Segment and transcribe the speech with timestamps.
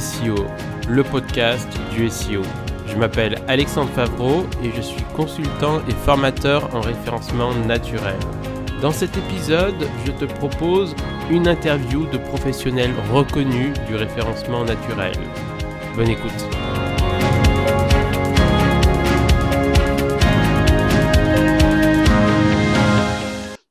[0.00, 0.34] SEO,
[0.88, 2.42] le podcast du SEO.
[2.88, 8.18] Je m'appelle Alexandre Favreau et je suis consultant et formateur en référencement naturel.
[8.82, 10.96] Dans cet épisode, je te propose
[11.30, 15.14] une interview de professionnels reconnus du référencement naturel.
[15.94, 16.32] Bonne écoute.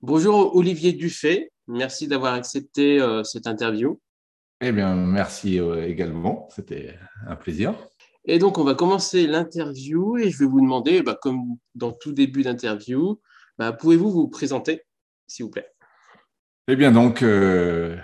[0.02, 4.00] Bonjour Olivier Dufay, merci d'avoir accepté euh, cette interview.
[4.66, 7.76] Eh bien, merci euh, également, c'était un plaisir.
[8.24, 12.14] Et donc, on va commencer l'interview et je vais vous demander, bah, comme dans tout
[12.14, 13.20] début d'interview,
[13.58, 14.84] bah, pouvez-vous vous présenter,
[15.28, 15.68] s'il vous plaît?
[16.70, 17.98] Eh bien, donc, euh,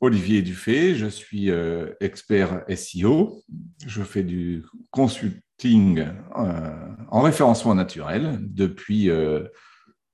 [0.00, 1.50] Olivier Dufay, je suis
[1.98, 3.42] expert SEO.
[3.84, 9.10] Je fais du consulting en référencement naturel depuis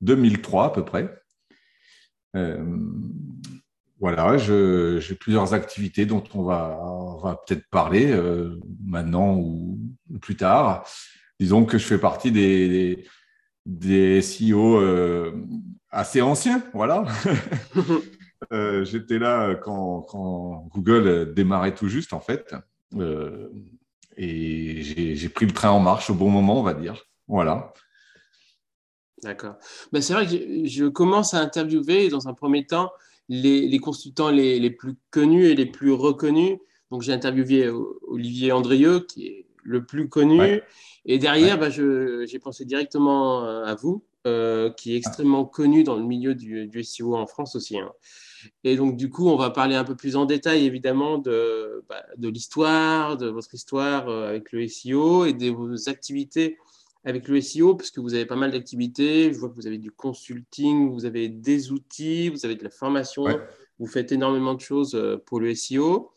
[0.01, 1.15] 2003 à peu près.
[3.97, 6.79] Euh, voilà, j'ai plusieurs activités dont on va,
[7.23, 9.79] va peut-être parler euh, maintenant ou
[10.21, 10.87] plus tard.
[11.41, 13.07] Disons que je fais partie des,
[13.67, 15.33] des, CEO euh,
[15.91, 17.05] assez anciens, voilà.
[18.85, 22.55] J'étais là quand, quand, Google démarrait tout juste, en fait.
[24.17, 27.03] et j'ai pris le train en marche au bon moment, on va dire.
[27.29, 27.73] Voilà.
[29.27, 29.57] D'accord.
[29.91, 32.93] Ben, c'est vrai que je, commence à interviewer dans un premier temps
[33.29, 36.59] les, consultants les, plus connus et les plus reconnus.
[36.93, 37.69] Donc j'ai interviewé
[38.07, 40.61] Olivier Andrieux, qui est le plus connu.
[41.07, 45.97] Et derrière, ben, j'ai pensé directement euh, à vous, euh, qui est extrêmement connu dans
[45.97, 47.79] le milieu du, SEO en France aussi.
[47.81, 47.91] Hein.
[48.63, 52.05] Et donc, du coup, on va parler un peu plus en détail, évidemment, de, bah,
[52.17, 56.59] de l'histoire, de votre histoire euh, avec le SEO et de vos activités
[57.07, 59.33] avec le SEO, parce que vous avez pas mal d'activités.
[59.33, 62.71] Je vois que vous avez du consulting, vous avez des outils, vous avez de la
[62.71, 63.27] formation.
[63.79, 66.11] Vous faites énormément de choses euh, pour le SEO.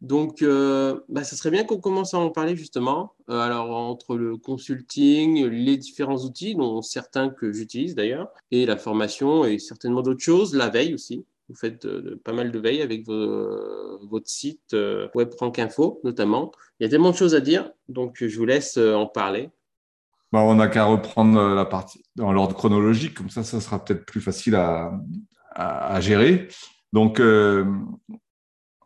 [0.00, 3.14] Donc, euh, bah, ça serait bien qu'on commence à en parler justement.
[3.30, 8.76] Euh, alors, entre le consulting, les différents outils, dont certains que j'utilise d'ailleurs, et la
[8.76, 11.24] formation et certainement d'autres choses, la veille aussi.
[11.48, 11.86] Vous faites
[12.24, 16.50] pas mal de veille avec votre site WebRank Info notamment.
[16.80, 19.50] Il y a tellement de choses à dire, donc je vous laisse en parler.
[20.34, 24.04] Bah, on n'a qu'à reprendre la partie dans l'ordre chronologique, comme ça, ça sera peut-être
[24.04, 26.48] plus facile à, gérer.
[26.92, 27.64] Donc, euh,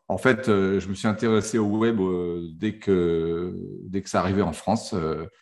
[0.08, 3.54] en fait, euh, je me suis intéressé au web euh, dès, que,
[3.84, 4.94] dès que ça arrivait en France.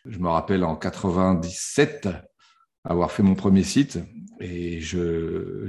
[0.05, 2.09] je me rappelle en 97
[2.85, 3.99] avoir fait mon premier site
[4.39, 5.67] et je,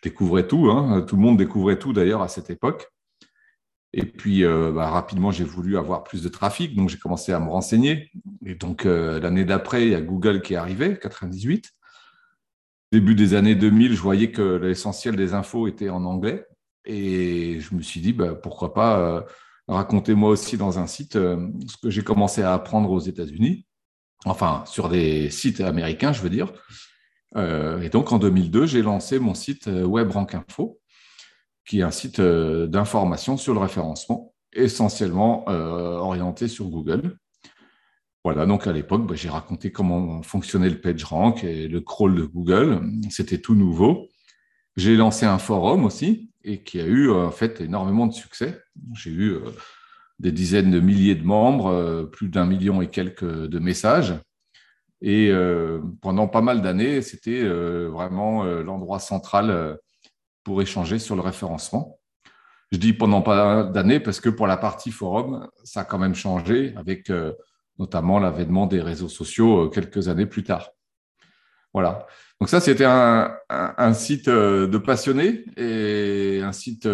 [0.00, 0.70] découvrais tout.
[0.70, 1.02] Hein.
[1.02, 2.88] Tout le monde découvrait tout d'ailleurs à cette époque.
[3.94, 7.40] Et puis, euh, bah, rapidement, j'ai voulu avoir plus de trafic, donc j'ai commencé à
[7.40, 8.10] me renseigner.
[8.46, 11.72] Et donc, euh, l'année d'après, il y a Google qui est arrivé, 98.
[12.90, 16.46] Début des années 2000, je voyais que l'essentiel des infos était en anglais.
[16.84, 19.20] Et je me suis dit, bah, pourquoi pas euh,
[19.68, 23.66] raconter moi aussi dans un site ce que j'ai commencé à apprendre aux États-Unis,
[24.24, 26.52] enfin, sur des sites américains, je veux dire.
[27.36, 30.81] et donc, en 2002, j'ai lancé mon site WebRank Info
[31.64, 37.16] qui est un site euh, d'information sur le référencement, essentiellement euh, orienté sur Google.
[38.24, 42.24] Voilà, donc à l'époque, bah, j'ai raconté comment fonctionnait le PageRank et le crawl de
[42.24, 42.80] Google.
[43.10, 44.08] C'était tout nouveau.
[44.76, 48.60] J'ai lancé un forum aussi et qui a eu en fait énormément de succès.
[48.94, 49.40] J'ai eu euh,
[50.18, 54.14] des dizaines de milliers de membres, plus d'un million et quelques de messages.
[55.00, 55.32] Et
[56.00, 59.80] pendant pas mal d'années, c'était vraiment l'endroit central
[60.44, 61.98] pour échanger sur le référencement.
[62.72, 66.14] Je dis pendant pas d'années parce que pour la partie forum, ça a quand même
[66.14, 67.34] changé avec euh,
[67.78, 70.70] notamment l'avènement des réseaux sociaux euh, quelques années plus tard.
[71.74, 72.06] Voilà.
[72.40, 76.88] Donc ça, c'était un, site euh, de passionnés et un site,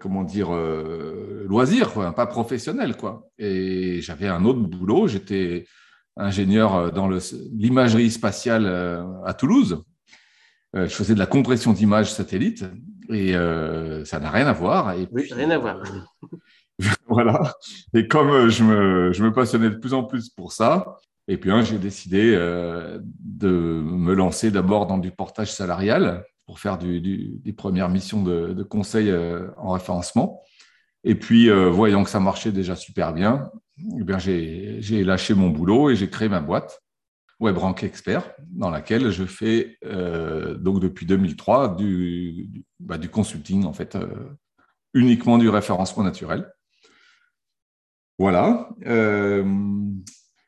[0.00, 2.96] comment dire, loisir, pas professionnel.
[2.96, 3.28] Quoi.
[3.38, 5.06] Et j'avais un autre boulot.
[5.06, 5.66] J'étais
[6.16, 8.66] ingénieur dans l'imagerie spatiale
[9.24, 9.84] à Toulouse.
[10.76, 12.64] Euh, je faisais de la compression d'images satellite
[13.08, 14.92] et euh, ça n'a rien à voir.
[14.92, 15.82] Et oui, rien à voir.
[17.08, 17.54] voilà.
[17.92, 20.96] Et comme euh, je me, je me, passionnais de plus en plus pour ça,
[21.26, 26.76] et puis hein, j'ai décidé de me lancer d'abord dans du portage salarial pour faire
[26.76, 29.14] du, des premières missions de, de conseil
[29.56, 30.42] en référencement.
[31.04, 33.48] Et puis, voyant que ça marchait déjà super bien,
[33.96, 36.82] eh bien j'ai lâché mon boulot et j'ai créé ma boîte
[37.40, 43.72] WebRank Expert, dans laquelle je fais euh, donc depuis 2003 du, bah, du, consulting, en
[43.72, 44.06] fait, euh,
[44.94, 46.52] uniquement du référencement naturel.
[48.18, 48.68] Voilà.
[48.86, 49.44] Euh,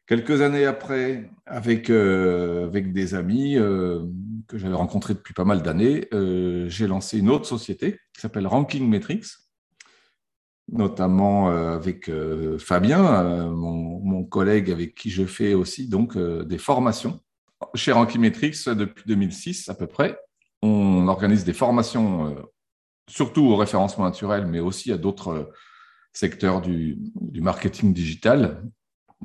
[0.07, 6.09] quelques années après, avec, avec des amis que j'avais rencontrés depuis pas mal d'années,
[6.69, 9.42] j'ai lancé une autre société qui s'appelle Ranking Metrics.
[10.73, 12.11] Notamment avec
[12.59, 17.21] Fabien, mon, collègue avec qui je fais aussi donc des formations.
[17.75, 20.19] Chez Rankimetrix, depuis 2006 à peu près,
[20.63, 22.35] on organise des formations
[23.09, 25.51] surtout au référencement naturel, mais aussi à d'autres
[26.13, 26.99] secteurs du,
[27.35, 28.63] marketing digital,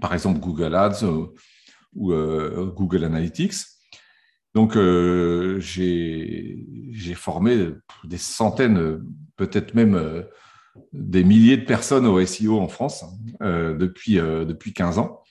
[0.02, 1.04] par exemple Google Ads
[1.96, 2.14] ou,
[2.76, 3.56] Google Analytics.
[4.54, 4.74] Donc,
[5.60, 6.56] j'ai
[7.16, 7.70] formé
[8.04, 9.04] des centaines,
[9.36, 10.26] peut-être même
[10.94, 13.06] des milliers de personnes au SEO en France
[13.42, 15.22] euh, depuis, euh, depuis 15 ans.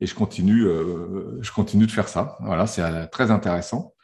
[0.00, 2.36] Et je continue, euh, je continue de faire ça.
[2.40, 3.94] Voilà, c'est très intéressant.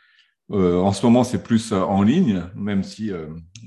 [0.51, 3.11] en ce moment, c'est plus en ligne, même si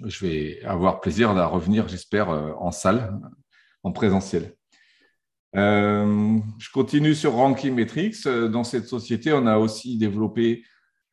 [0.06, 3.20] je vais avoir plaisir à revenir, j'espère, en salle,
[3.84, 4.54] en présentiel.
[5.54, 8.26] je continue sur Ranking Metrics.
[8.26, 10.64] Dans cette société, on a aussi développé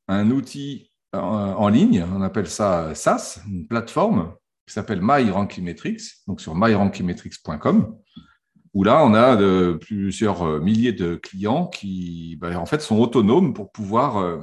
[0.08, 4.34] un outil en ligne, on appelle ça SaaS, une plateforme
[4.70, 7.96] qui s'appelle MyRankimetrics, donc sur myrankimetrics.com,
[8.72, 9.36] où là, on a
[9.78, 14.38] plusieurs euh, milliers de clients qui, ben, en fait, sont autonomes pour pouvoir euh,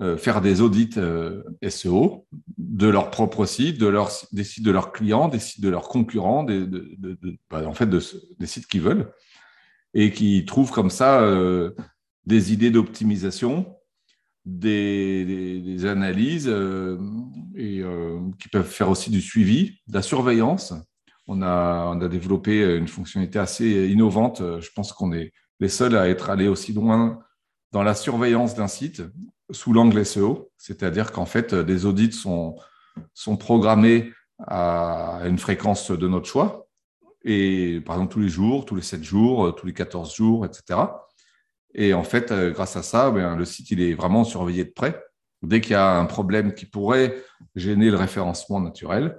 [0.00, 0.98] euh, faire des audits
[1.68, 2.26] SEO
[2.56, 5.88] de leur propre site, de leur, des sites de leurs clients, des sites de leurs
[5.88, 6.66] concurrents, des,
[7.50, 9.12] ben, en fait, des sites qu'ils veulent,
[9.92, 11.22] et qui trouvent comme ça
[12.24, 13.76] des idées d'optimisation
[14.46, 16.50] des, analyses
[17.56, 20.74] et euh, qui peuvent faire aussi du suivi, de la surveillance.
[21.26, 24.42] On a, on a développé une fonctionnalité assez innovante.
[24.60, 27.20] Je pense qu'on est les seuls à être allés aussi loin
[27.70, 29.02] dans la surveillance d'un site
[29.50, 32.56] sous l'angle SEO, c'est-à-dire qu'en fait, des audits sont,
[33.14, 34.12] sont programmés
[34.46, 36.66] à une fréquence de notre choix,
[37.24, 40.80] et par exemple tous les jours, tous les 7 jours, tous les 14 jours, etc.
[41.74, 44.70] Et en fait, euh, grâce à ça, ben, le site il est vraiment surveillé de
[44.70, 45.02] près.
[45.42, 47.22] Dès qu'il y a un problème qui pourrait
[47.56, 49.18] gêner le référencement naturel,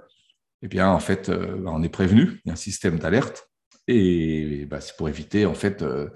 [0.62, 2.40] eh bien, en fait, euh, ben, on est prévenu.
[2.44, 3.50] Il y a un système d'alerte.
[3.86, 6.08] Et ben, c'est pour éviter, en fait, euh,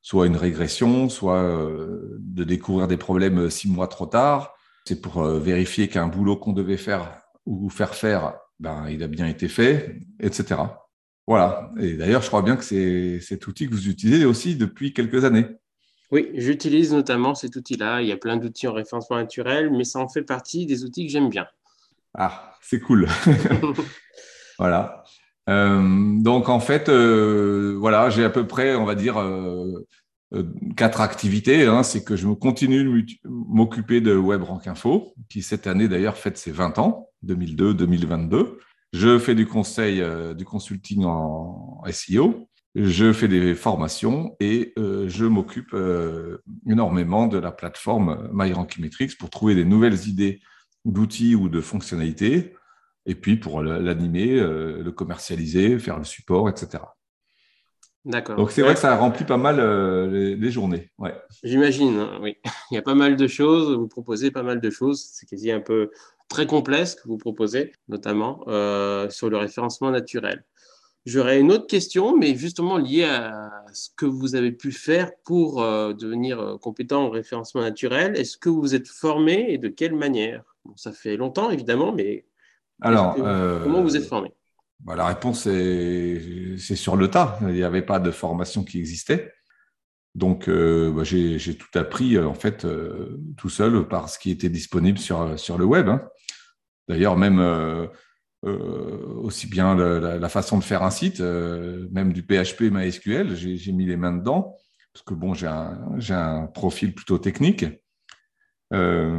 [0.00, 1.68] soit une régression, soit
[2.18, 4.54] de découvrir des problèmes six mois trop tard.
[4.86, 9.26] C'est pour vérifier qu'un boulot qu'on devait faire ou faire faire, ben, il a bien
[9.26, 10.56] été fait, etc.
[11.26, 11.70] Voilà.
[11.80, 15.24] Et d'ailleurs, je crois bien que c'est cet outil que vous utilisez aussi depuis quelques
[15.24, 15.46] années.
[16.10, 18.02] Oui, j'utilise notamment cet outil-là.
[18.02, 21.06] Il y a plein d'outils en référencement naturel, mais ça en fait partie des outils
[21.06, 21.46] que j'aime bien.
[22.14, 23.08] Ah, c'est cool.
[24.58, 25.04] voilà.
[25.48, 29.84] Euh, donc en fait, euh, voilà, j'ai à peu près, on va dire, euh,
[30.76, 31.66] quatre activités.
[31.66, 31.82] Hein.
[31.82, 36.52] C'est que je continue de m'occuper de WebRank Info, qui cette année d'ailleurs fête ses
[36.52, 38.58] 20 ans, 2002-2022.
[38.92, 40.00] Je fais du conseil,
[40.36, 47.38] du consulting en SEO je fais des formations et euh, je m'occupe euh, énormément de
[47.38, 50.40] la plateforme MyRankimetrics pour trouver des nouvelles idées
[50.84, 52.54] d'outils ou de fonctionnalités,
[53.06, 56.82] et puis pour l'animer, euh, le commercialiser, faire le support, etc.
[58.04, 58.36] D'accord.
[58.36, 59.56] Donc c'est vrai que ça remplit pas mal
[60.10, 60.90] les, journées.
[60.98, 61.14] Ouais.
[61.42, 62.36] J'imagine, hein, oui.
[62.70, 65.50] Il y a pas mal de choses, vous proposez pas mal de choses, c'est quasi
[65.50, 65.90] un peu
[66.28, 68.40] très complexe que vous proposez, notamment
[69.08, 70.44] sur le référencement naturel.
[71.06, 75.62] J'aurais une autre question, mais justement liée à ce que vous avez pu faire pour
[75.62, 78.16] euh, devenir euh, compétent en référencement naturel.
[78.16, 80.42] Est-ce que vous êtes formé et de quelle manière?
[80.76, 82.24] Ça fait longtemps, évidemment, mais
[82.80, 84.32] Alors, comment vous êtes formé?
[84.80, 87.38] bah, La réponse est, c'est sur le tas.
[87.42, 89.30] Il n'y avait pas de formation qui existait.
[90.14, 92.66] Donc, euh, bah, j'ai, tout appris, en fait,
[93.36, 95.86] tout seul par ce qui était disponible sur, sur le web.
[95.90, 96.00] Hein.
[96.88, 97.90] D'ailleurs, même
[98.46, 103.72] euh, aussi bien la, façon de faire un site, euh, même du PHP MySQL, j'ai
[103.72, 104.56] mis les mains dedans,
[104.92, 107.64] parce que bon, j'ai un, profil plutôt technique,
[108.74, 109.18] euh,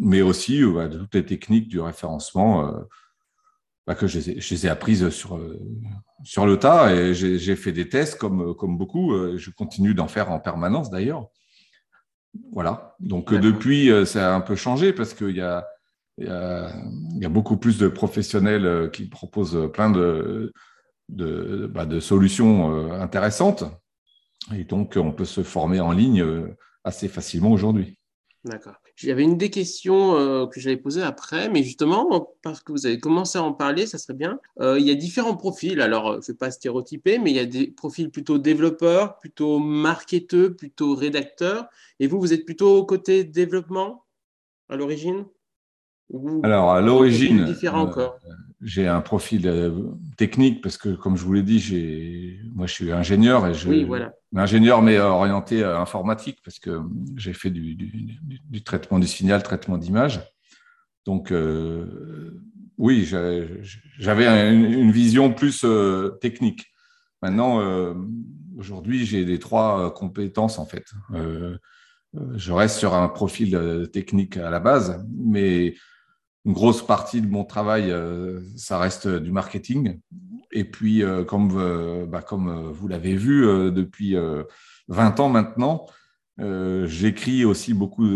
[0.00, 2.72] mais aussi bah, de toutes les techniques du référencement
[3.86, 5.40] bah, que je les, ai, apprises sur,
[6.24, 10.32] sur le tas, et j'ai fait des tests comme, comme beaucoup, je continue d'en faire
[10.32, 11.28] en permanence d'ailleurs.
[12.50, 15.64] Voilà, donc depuis, ça a un peu changé, parce qu'il y a
[16.18, 20.52] il y, a, beaucoup plus de professionnels euh, qui proposent plein de,
[21.08, 23.64] bah, solutions euh, intéressantes.
[24.54, 27.98] Et donc, on peut se former en ligne euh, assez facilement aujourd'hui.
[28.44, 28.74] D'accord.
[28.94, 33.38] J'avais une des questions que j'avais posées après, mais justement, parce que vous avez commencé
[33.38, 34.38] à en parler, ça serait bien.
[34.60, 35.80] il y a différents profils.
[35.80, 39.58] Alors, je ne vais pas stéréotyper, mais il y a des profils plutôt développeurs, plutôt
[39.58, 41.66] marketeux, plutôt rédacteurs.
[41.98, 44.04] Et vous, vous êtes plutôt côté développement
[44.68, 45.24] à l'origine?
[46.42, 48.08] Alors, à l'origine, euh,
[48.60, 49.70] j'ai un profil euh,
[50.16, 53.84] technique parce que, comme je vous l'ai dit, moi, je suis ingénieur et je, oui,
[53.84, 54.12] voilà.
[54.36, 56.80] ingénieur mais orienté à informatique parce que
[57.16, 60.20] j'ai fait du, traitement du signal, traitement d'image.
[61.06, 62.40] Donc, euh,
[62.76, 63.08] oui,
[63.98, 65.64] j'avais une, vision plus
[66.20, 66.66] technique.
[67.22, 67.62] Maintenant,
[68.58, 70.84] aujourd'hui, j'ai les trois compétences en fait.
[72.34, 75.74] je reste sur un profil technique à la base, mais
[76.44, 77.94] une grosse partie de mon travail,
[78.56, 80.00] ça reste du marketing.
[80.52, 84.16] Et puis, comme, bah, vous l'avez vu depuis
[84.88, 85.86] 20 ans maintenant,
[86.40, 88.06] euh, j'écris aussi beaucoup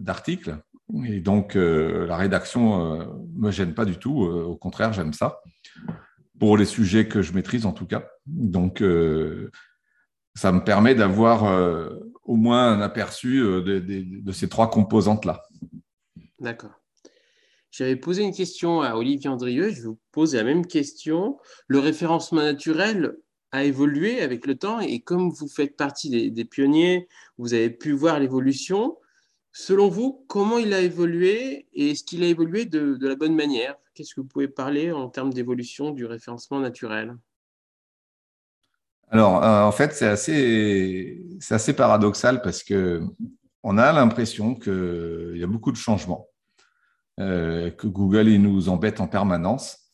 [0.00, 0.58] d'articles.
[1.04, 4.22] Et donc, euh, la rédaction ne euh, me gêne pas du tout.
[4.22, 5.40] au contraire, j'aime ça.
[6.38, 8.06] Pour les sujets que je maîtrise, en tout cas.
[8.26, 8.84] Donc,
[10.34, 11.44] ça me permet d'avoir
[12.24, 15.42] au moins un aperçu de, de ces trois composantes-là.
[16.38, 16.78] D'accord.
[17.76, 21.38] J'avais posé une question à Olivier Andrieux, je vous pose la même question.
[21.68, 23.16] Le référencement naturel,
[23.52, 27.92] a évolué avec le temps et comme vous faites partie des, pionniers, vous avez pu
[27.92, 28.98] voir l'évolution.
[29.52, 33.76] Selon vous, comment il a évolué et est-ce qu'il a évolué de, la bonne manière?
[33.94, 37.16] Qu'est-ce que vous pouvez parler en termes d'évolution du référencement naturel?
[39.08, 43.02] Alors, euh, en fait, c'est assez, assez paradoxal parce que
[43.62, 46.28] on a l'impression qu'il y a beaucoup de changements,
[47.18, 49.90] euh, que Google il nous embête en permanence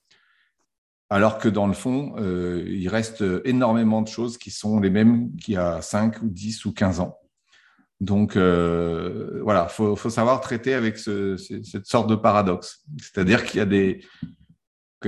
[1.08, 5.36] alors que dans le fond, euh, il reste énormément de choses qui sont les mêmes
[5.36, 7.18] qu'il y a 5 ou 10 ou 15 ans.
[8.00, 12.82] Donc euh, voilà, il faut, savoir traiter avec cette sorte de paradoxe.
[12.98, 14.00] C'est-à-dire qu'il y a des,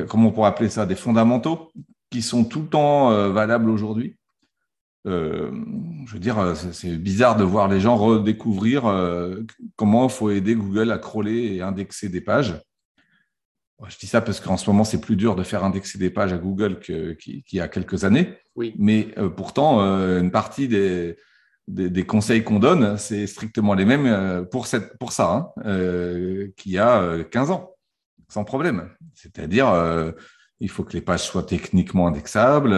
[0.06, 1.73] comment on pourrait appeler ça, des fondamentaux
[2.11, 4.16] qui sont tout le temps valables aujourd'hui.
[5.04, 8.84] Je veux dire, c'est bizarre de voir les gens redécouvrir
[9.76, 12.54] comment il faut aider Google à crawler et indexer des pages.
[13.88, 16.32] Je dis ça parce qu'en ce moment, c'est plus dur de faire indexer des pages
[16.32, 18.34] à Google qu'il y a quelques années.
[18.56, 18.75] Oui.
[18.78, 21.16] Mais euh, pourtant, euh, une partie des,
[21.66, 26.73] des, conseils qu'on donne, c'est strictement les mêmes euh, pour, cette, pour ça, hein, qu'il
[26.73, 27.75] y a 15 ans,
[28.28, 28.90] sans problème.
[29.14, 29.73] C'est-à-dire,
[30.61, 32.75] il faut que les pages soient techniquement indexables,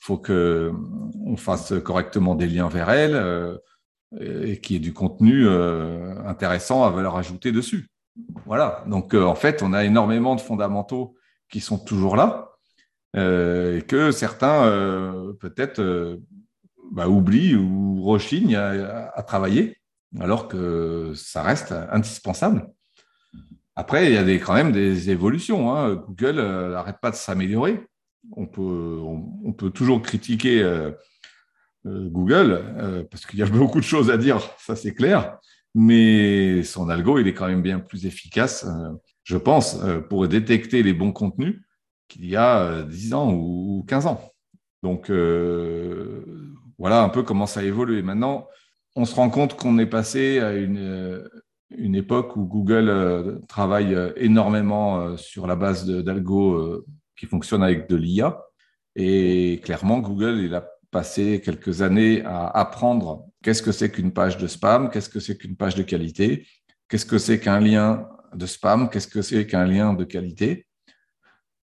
[0.00, 3.58] faut qu'on fasse correctement des liens vers elles
[4.20, 7.88] et qu'il y ait du contenu intéressant à valeur ajoutée dessus.
[8.46, 8.84] Voilà.
[8.86, 11.16] Donc, euh, en fait, on a énormément de fondamentaux
[11.50, 12.50] qui sont toujours là
[13.16, 16.18] euh, et que certains, euh, peut-être,
[16.92, 19.78] bah, oublient ou rechignent à, travailler,
[20.20, 22.68] alors que ça reste indispensable.
[23.76, 25.74] Après, il y a quand même des évolutions.
[25.74, 25.94] Hein.
[25.94, 27.84] Google n'arrête pas de s'améliorer.
[28.32, 30.62] On peut, toujours critiquer
[31.84, 35.38] Google parce qu'il y a beaucoup de choses à dire, ça c'est clair
[35.74, 38.92] mais son algo, il est quand même bien plus efficace, euh,
[39.24, 41.62] je pense, euh, pour détecter les bons contenus
[42.08, 44.20] qu'il y a 10 euh, ans ou 15 ans.
[44.82, 45.10] Donc,
[46.78, 48.02] voilà un peu comment ça a évolué.
[48.02, 48.46] Maintenant,
[48.96, 51.26] on se rend compte qu'on est passé à une,
[51.70, 56.84] une époque où Google travaille énormément sur la base d'algo
[57.16, 58.42] qui fonctionnent avec de l'IA.
[58.96, 64.38] Et clairement, Google, il a passé quelques années à apprendre Qu'est-ce que c'est qu'une page
[64.38, 66.46] de spam Qu'est-ce que c'est qu'une page de qualité
[66.88, 70.66] Qu'est-ce que c'est qu'un lien de spam Qu'est-ce que c'est qu'un lien de qualité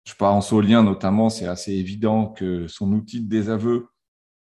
[0.05, 3.88] Je pense au lien notamment, c'est assez évident que son outil de désaveu,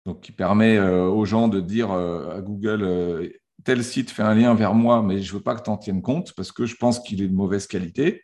[0.05, 3.29] donc qui permet euh, aux gens de dire euh, à Google euh,
[3.65, 5.79] tel site fait un lien vers moi, mais je ne veux pas que tu en
[5.79, 8.23] tiennes compte parce que je pense qu'il est de mauvaise qualité.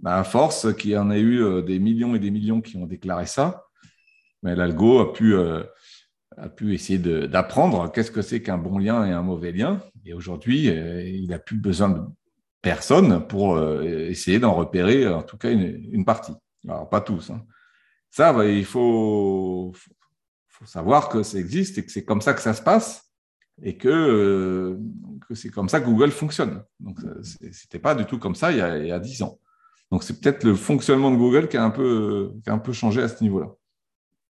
[0.00, 2.86] Bah, à force qu'il y en a eu des millions et des millions qui ont
[2.86, 3.64] déclaré ça,
[4.42, 5.34] mais l'algo a pu
[6.40, 9.80] a pu essayer d'apprendre qu'est-ce que c'est qu'un bon lien et un mauvais lien.
[10.04, 12.02] Et aujourd'hui, euh, il n'a plus besoin de
[12.62, 16.32] personne pour euh, essayer d'en repérer en tout cas une, partie.
[16.66, 17.30] Alors, pas tous.
[17.30, 17.44] Hein.
[18.10, 19.72] Ça, bah, il faut,
[20.64, 23.04] savoir que ça existe et que c'est comme ça que ça se passe
[23.62, 24.78] et que, euh,
[25.34, 26.62] c'est comme ça que Google fonctionne.
[26.80, 29.22] Donc, ce n'était pas du tout comme ça il y a, il y a 10
[29.22, 29.38] ans.
[29.90, 32.72] Donc, c'est peut-être le fonctionnement de Google qui a un peu, qui a un peu
[32.72, 33.54] changé à ce niveau-là.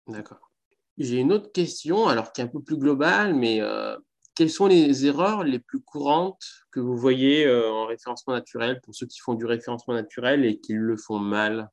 [0.07, 0.51] D'accord.
[0.97, 3.95] J'ai une autre question, alors qui est un peu plus globale, mais euh,
[4.35, 8.95] quelles sont les erreurs les plus courantes que vous voyez euh, en référencement naturel pour
[8.95, 11.69] ceux qui font du référencement naturel et qui le font mal?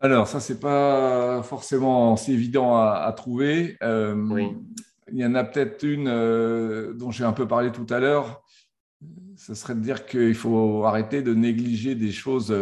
[0.00, 3.76] Alors, ça, c'est pas forcément si évident à, trouver.
[3.82, 4.56] Euh, oui.
[5.10, 8.44] Il y en a peut-être une dont j'ai un peu parlé tout à l'heure.
[9.48, 12.52] Ce serait de dire qu'il faut arrêter de négliger des choses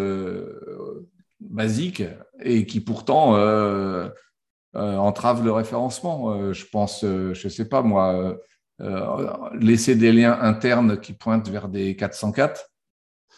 [1.41, 2.05] basiques
[2.41, 4.09] et qui pourtant euh,
[4.77, 6.33] euh, entravent le référencement.
[6.33, 8.39] Euh, je pense, je ne sais pas moi,
[9.59, 12.71] laisser des liens internes qui pointent vers des 404,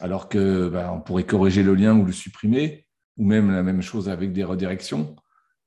[0.00, 2.86] alors que ben, pourrait corriger le lien ou le supprimer,
[3.16, 5.16] ou même la même chose avec des redirections.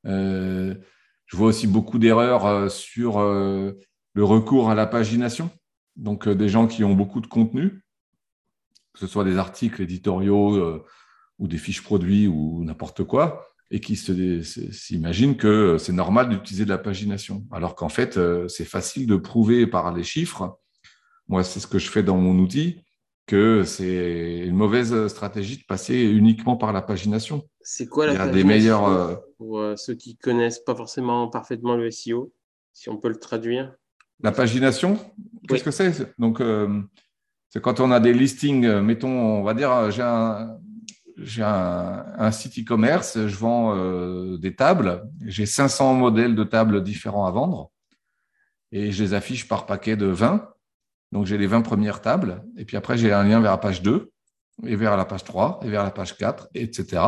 [0.03, 0.77] je
[1.33, 5.49] vois aussi beaucoup d'erreurs sur le recours à la pagination,
[6.01, 7.81] donc des gens qui ont beaucoup de contenu
[8.93, 10.83] que ce soit des articles éditoriaux
[11.39, 16.69] ou des fiches produits ou n'importe quoi, et qui s'imaginent que c'est normal d'utiliser de
[16.69, 20.59] la pagination, alors qu'en fait, c'est facile de prouver par les chiffres.
[21.29, 22.81] Moi, c'est ce que je fais dans mon outil
[23.27, 27.47] que c'est une mauvaise stratégie de passer uniquement par la pagination.
[27.61, 31.89] C'est quoi la des meilleurs, euh, Pour euh, ceux qui connaissent pas forcément parfaitement le
[31.91, 32.33] SEO,
[32.73, 33.73] si on peut le traduire?
[34.23, 34.99] La pagination,
[35.47, 36.13] qu'est-ce que c'est?
[36.19, 36.81] Donc, euh,
[37.49, 40.57] c'est quand on a des listings, mettons, on va dire, j'ai un,
[41.17, 43.75] j'ai un, site e-commerce, je vends
[44.37, 47.71] des tables, j'ai 500 modèles de tables différents à vendre
[48.71, 50.47] et je les affiche par paquet de 20.
[51.11, 53.81] Donc, j'ai les 20 premières tables, et puis après, j'ai un lien vers la page
[53.81, 54.11] 2,
[54.65, 57.03] et vers la page 3, et vers la page 4, etc.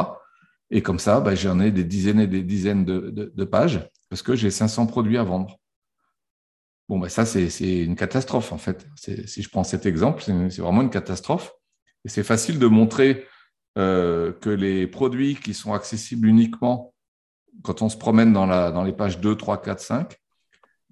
[0.70, 4.36] Et comme ça, ben, j'en ai des dizaines et des dizaines de, pages, parce que
[4.36, 5.58] j'ai 500 produits à vendre.
[6.90, 8.86] Bon, ben ça, c'est une catastrophe, en fait.
[8.96, 11.54] Si je prends cet exemple, c'est vraiment une catastrophe.
[12.06, 13.26] Et c'est facile de montrer
[13.78, 16.94] euh, que les produits qui sont accessibles uniquement
[17.62, 20.18] quand on se promène dans, la, dans les pages 2, 3, 4, 5,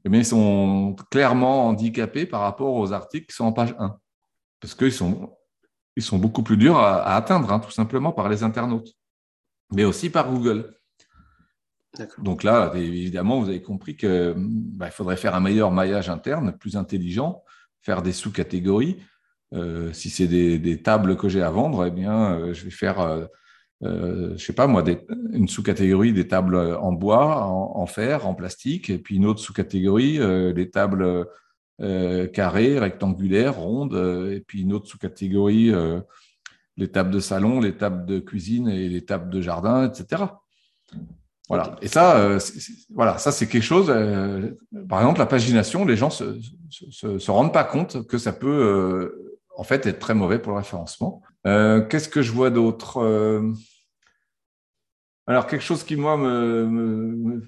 [0.06, 3.98] eh ils sont clairement handicapés par rapport aux articles qui sont en page 1.
[4.60, 5.36] Parce qu'ils sont,
[5.96, 8.94] ils sont beaucoup plus durs à, atteindre, hein, tout simplement par les internautes,
[9.72, 10.76] mais aussi par Google.
[12.20, 16.78] Donc là, évidemment, vous avez compris qu'il bah, faudrait faire un meilleur maillage interne, plus
[16.78, 17.44] intelligent,
[17.82, 18.98] faire des sous-catégories.
[19.54, 23.02] Euh, si c'est des, tables que j'ai à vendre, eh bien, euh, je vais faire
[23.02, 23.26] euh,
[23.82, 24.84] je sais pas moi,
[25.34, 30.20] une sous-catégorie des tables en bois, en, fer, en plastique, et puis une autre sous-catégorie
[30.54, 31.26] des tables
[32.32, 33.96] carrées, rectangulaires, rondes,
[34.32, 35.74] et puis une autre sous-catégorie
[36.78, 40.26] les tables de salon, les tables de cuisine et les tables de jardin, etc.
[41.56, 41.76] Voilà.
[41.82, 42.38] Et ça,
[42.94, 43.88] voilà, ça c'est quelque chose.
[44.88, 46.40] par exemple, la pagination, les gens se,
[46.70, 50.60] se, se, rendent pas compte que ça peut en fait être très mauvais pour le
[50.60, 51.22] référencement.
[51.44, 53.02] Qu'est-ce que je vois d'autre
[55.32, 57.42] alors, quelque chose qui, moi, me,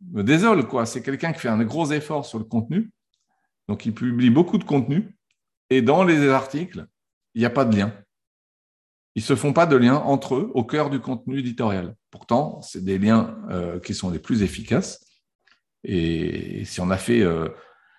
[0.00, 2.90] désole, quoi, c'est quelqu'un qui fait un gros effort sur le contenu.
[3.68, 5.16] Donc, il publie beaucoup de contenu.
[5.70, 6.86] Et dans les articles,
[7.34, 7.92] il n'y a pas de lien.
[9.16, 11.94] Ils ne se font pas de lien entre eux au cœur du contenu éditorial.
[12.10, 15.06] Pourtant, c'est des liens euh, qui sont les plus efficaces.
[15.84, 17.24] Et si on a fait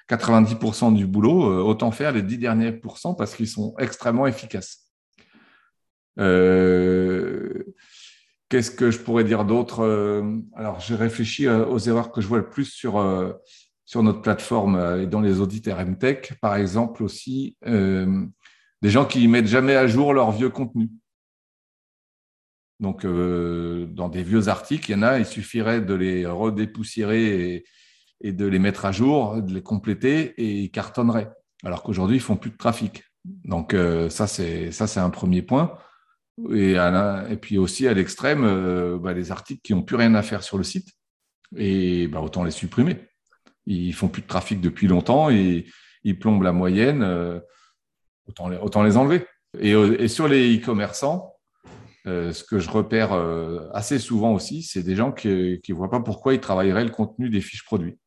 [0.08, 4.28] 90% euh, du boulot, euh, autant faire les 10 derniers pourcents parce qu'ils sont extrêmement
[4.28, 4.92] efficaces.
[8.50, 9.84] Qu'est-ce que je pourrais dire d'autre
[10.56, 13.04] Alors, j'ai réfléchi aux erreurs que je vois le plus sur,
[13.86, 16.36] sur notre plateforme et dans les audits RMTech.
[16.42, 20.90] Par exemple, aussi, des gens qui ne mettent jamais à jour leur vieux contenu.
[22.80, 27.66] Donc, dans des vieux articles, il y en a, il suffirait de les redépoussiérer
[28.22, 31.32] et, de les mettre à jour, de les compléter et ils cartonneraient.
[31.64, 33.04] Alors qu'aujourd'hui, ils font plus de trafic.
[33.26, 33.76] Donc,
[34.10, 35.78] ça, c'est un premier point.
[36.52, 36.78] Et,
[37.42, 40.58] puis aussi à l'extrême, euh, bah, les articles qui n'ont plus rien à faire sur
[40.58, 40.90] le site,
[41.56, 42.98] et bah, autant les supprimer.
[43.66, 45.66] Ils font plus de trafic depuis longtemps et
[46.04, 47.40] ils plombent la moyenne, euh,
[48.28, 49.26] autant, les, autant enlever.
[49.56, 51.34] Euh, et sur les e-commerçants,
[52.08, 53.12] ce que je repère
[53.74, 55.28] assez souvent aussi, c'est des gens qui
[55.68, 57.98] ne voient pas pourquoi ils travailleraient le contenu des fiches produits.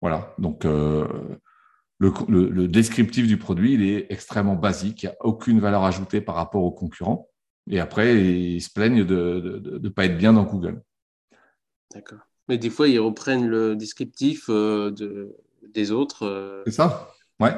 [0.00, 0.64] Voilà, donc
[1.98, 6.34] le, descriptif du produit, il est extrêmement basique, il n'y a aucune valeur ajoutée par
[6.34, 7.28] rapport aux concurrents.
[7.70, 10.82] Et après, ils se plaignent de ne pas être bien dans Google.
[11.92, 12.20] D'accord.
[12.48, 15.36] Mais des fois, ils reprennent le descriptif euh, de,
[15.68, 16.24] des autres.
[16.24, 16.62] Euh.
[16.64, 17.52] C'est ça Ouais.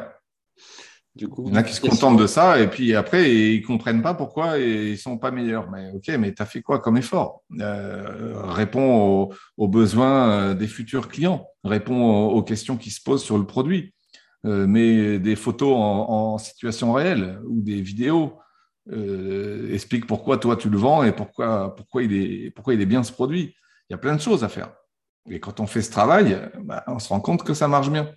[1.16, 3.60] Du coup, il y en a qui se contentent de ça et puis après, ils
[3.60, 5.68] ne comprennent pas pourquoi ils ne sont pas meilleurs.
[5.70, 7.42] Mais ok, mais tu as fait quoi comme effort?
[7.60, 13.44] Euh, Réponds aux, besoins des futurs clients, réponds aux questions qui se posent sur le
[13.44, 13.92] produit.
[14.46, 18.38] Euh, mais des photos en, situation réelle ou des vidéos.
[18.90, 22.86] Euh, explique pourquoi toi tu le vends et pourquoi, pourquoi, il est, pourquoi il est
[22.86, 23.54] bien ce produit.
[23.88, 24.72] Il y a plein de choses à faire.
[25.28, 28.10] Et quand on fait ce travail, bah, on se rend compte que ça marche bien.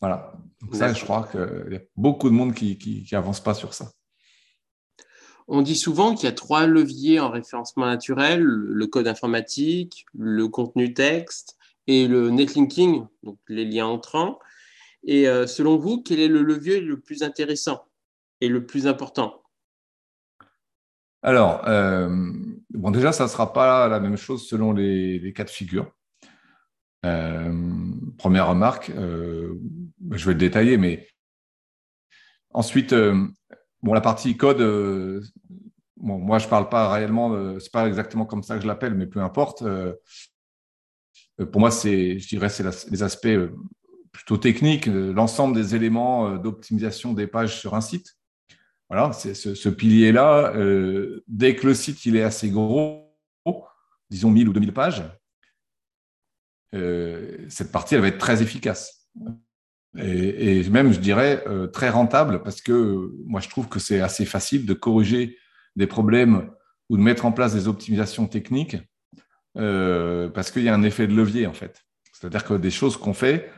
[0.00, 0.32] Voilà.
[0.60, 3.92] Donc ça, je crois qu'il y a beaucoup de monde qui n'avance pas sur ça.
[5.50, 10.46] On dit souvent qu'il y a trois leviers en référencement naturel, le code informatique, le
[10.48, 14.38] contenu texte et le netlinking, donc les liens entrants.
[15.04, 17.86] Et euh, selon vous, quel est le levier le plus intéressant
[18.42, 19.42] et le plus important?
[21.22, 22.14] Alors, euh,
[22.70, 25.90] bon, déjà, ça ne sera pas la même chose selon les, cas de figure.
[27.06, 27.50] Euh,
[28.18, 28.92] première remarque,
[30.12, 31.06] je vais le détailler, mais
[32.52, 32.94] ensuite,
[33.82, 34.58] bon, la partie code,
[35.96, 38.66] bon, moi, je ne parle pas réellement, ce n'est pas exactement comme ça que je
[38.66, 39.64] l'appelle, mais peu importe.
[41.40, 43.54] Euh, pour moi, c'est, je dirais, c'est les aspects euh,
[44.12, 48.16] plutôt technique, l'ensemble des éléments d'optimisation des pages sur un site.
[48.90, 50.54] Voilà, c'est ce, pilier-là,
[51.28, 53.14] dès que le site il est assez gros,
[54.08, 55.04] disons 1000 ou 2000 pages,
[56.72, 59.08] cette partie, elle va être très efficace.
[60.00, 64.64] Et, même, je dirais, très rentable parce que moi, je trouve que c'est assez facile
[64.64, 65.36] de corriger
[65.76, 66.50] des problèmes
[66.88, 68.76] ou de mettre en place des optimisations techniques
[69.56, 71.84] euh, parce qu'il y a un effet de levier en fait.
[72.12, 73.50] C'est-à-dire que des choses qu'on fait,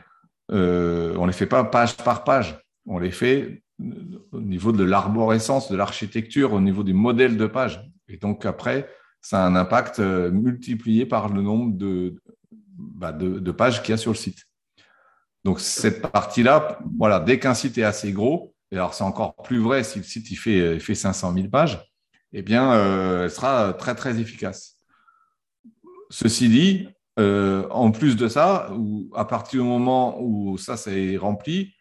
[0.51, 3.63] euh, on ne les fait pas page par page, on les fait
[4.31, 7.81] au niveau de l'arborescence, de l'architecture, au niveau du modèle de page.
[8.07, 8.87] Et donc après,
[9.21, 11.75] ça a un impact euh, multiplié par le nombre
[12.77, 14.45] bah, de, pages qu'il y a sur le site.
[15.43, 19.59] Donc cette partie-là, voilà, dès qu'un site est assez gros, et alors c'est encore plus
[19.59, 21.91] vrai si le site il fait, il fait 500 000 pages,
[22.33, 24.77] eh bien, euh, elle sera très, très efficace.
[26.09, 26.87] Ceci dit,
[27.19, 28.71] euh, en plus de ça,
[29.15, 31.73] à partir du moment où ça, c'est rempli,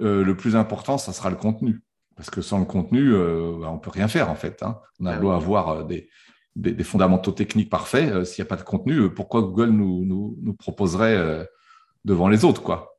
[0.00, 1.82] euh, le plus important, ça sera le contenu.
[2.16, 4.62] Parce que sans le contenu, bah, on ne peut rien faire, en fait.
[4.62, 4.78] Hein.
[5.00, 6.08] On a ah beau avoir des,
[6.84, 11.46] fondamentaux techniques parfaits, s'il n'y a pas de contenu, pourquoi Google nous, nous, proposerait
[12.04, 12.91] devant les autres quoi?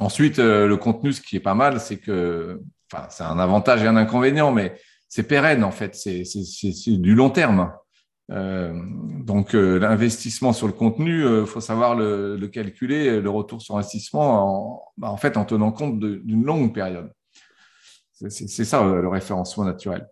[0.00, 2.60] Ensuite, le contenu, ce qui est pas mal, c'est que,
[2.92, 4.74] enfin, c'est un avantage et un inconvénient, mais
[5.08, 6.22] c'est pérenne en fait, c'est
[6.86, 7.70] du long terme.
[8.30, 8.72] Euh,
[9.24, 13.76] donc euh, l'investissement sur le contenu, il euh, faut savoir le, calculer, le retour sur
[13.76, 17.12] investissement en, bah, en fait en tenant compte d'une longue période.
[18.12, 20.08] C'est ça le référencement naturel.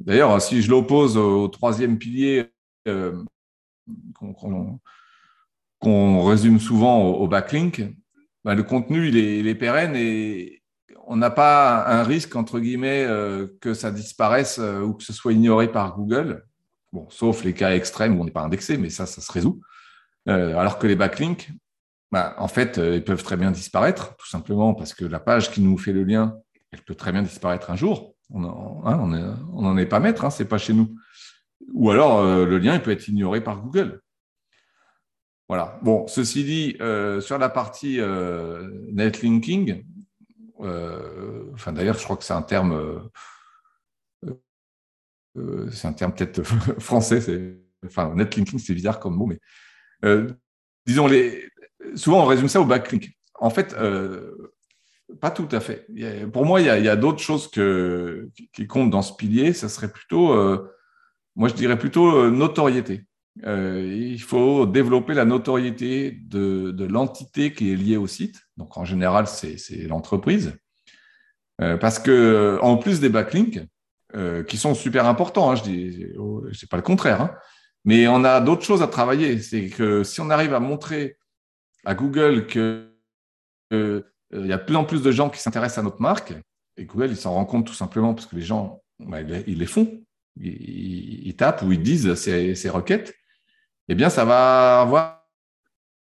[0.00, 2.52] D'ailleurs, si je l'oppose au, troisième pilier
[2.84, 4.78] qu'on
[6.24, 7.82] résume souvent au, backlink,
[8.44, 10.62] bah, le contenu il est, pérenne et,
[11.06, 15.12] on n'a pas un risque, entre guillemets, euh, que ça disparaisse euh, ou que ce
[15.12, 16.44] soit ignoré par Google.
[16.92, 19.60] Bon, sauf les cas extrêmes où on n'est pas indexé, mais ça, ça se résout.
[20.28, 21.50] Euh, alors que les backlinks,
[22.10, 25.60] bah, en fait, ils peuvent très bien disparaître, tout simplement parce que la page qui
[25.60, 26.36] nous fait le lien,
[26.70, 28.14] elle peut très bien disparaître un jour.
[28.30, 30.94] On n'en hein, est pas maître, hein, ce n'est pas chez nous.
[31.72, 34.00] Ou alors, le lien il peut être ignoré par Google.
[35.48, 35.78] Voilà.
[35.82, 36.76] Bon, ceci dit,
[37.20, 38.00] sur la partie
[38.92, 39.84] netlinking,
[40.60, 42.72] euh, enfin, d'ailleurs, je crois que c'est un terme,
[44.24, 44.30] euh,
[45.36, 46.42] euh, c'est un terme peut-être
[46.80, 47.58] français.
[47.84, 49.38] Enfin, netlinking, c'est bizarre comme mot, mais
[50.86, 51.48] disons, les,
[51.94, 53.10] souvent on résume ça au backlink.
[53.34, 53.74] En fait,
[55.20, 55.86] pas tout à fait.
[56.32, 59.52] pour moi, il y a, d'autres choses qui comptent dans ce pilier.
[59.52, 60.34] Ça serait plutôt,
[61.36, 63.04] moi je dirais plutôt notoriété.
[63.42, 68.40] Il faut développer la notoriété de, l'entité qui est liée au site.
[68.56, 70.56] Donc en général, c'est l'entreprise.
[71.60, 73.60] Euh, parce que en plus des backlinks,
[74.16, 76.06] euh, qui sont super importants, hein, je dis,
[76.52, 77.34] c'est pas le contraire, hein,
[77.84, 79.40] mais on a d'autres choses à travailler.
[79.40, 81.16] C'est que si on arrive à montrer
[81.84, 82.90] à Google que
[83.72, 86.32] euh, il y a de plus en plus de gens qui s'intéressent à notre marque,
[86.76, 89.66] et Google, il s'en rend compte tout simplement parce que les gens, bah, ils les
[89.66, 90.00] font,
[90.36, 93.14] ils, tapent ou ils disent ces requêtes,
[93.88, 95.24] eh bien, ça va avoir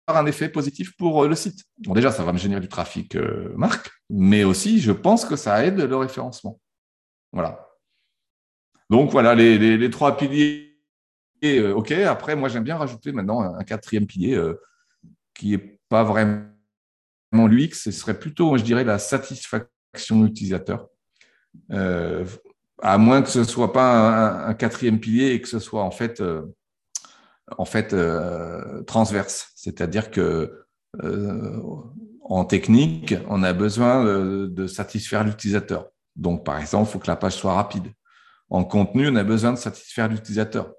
[0.08, 1.64] un effet positif pour euh, le site.
[1.78, 5.36] Bon, déjà, ça va me générer du trafic euh, marque, mais aussi, je pense que
[5.36, 6.60] ça aide le référencement.
[7.32, 7.68] Voilà.
[8.90, 10.68] Donc, voilà, les, trois piliers.
[11.44, 14.40] Euh, OK, après, moi, j'aime bien rajouter maintenant un, quatrième pilier
[15.34, 16.46] qui n'est pas vraiment
[17.32, 20.88] l'UX, ce serait plutôt, je dirais, la satisfaction utilisateur.
[21.70, 25.90] à moins que ce ne soit pas un, quatrième pilier et que ce soit en
[25.90, 26.22] fait
[27.58, 29.52] en fait euh, transverse.
[29.56, 30.64] C'est-à-dire que
[31.02, 31.60] euh,
[32.22, 35.88] en technique, on a besoin de, satisfaire l'utilisateur.
[36.16, 37.88] Donc, par exemple, il faut que la page soit rapide.
[38.50, 40.72] En contenu, on a besoin de satisfaire l'utilisateur.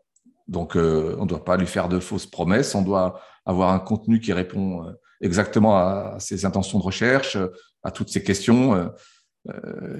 [0.47, 2.75] Donc, euh, on ne doit pas lui faire de fausses promesses.
[2.75, 4.85] On doit avoir un contenu qui répond
[5.21, 7.37] exactement à ses intentions de recherche,
[7.83, 8.91] à toutes ces questions.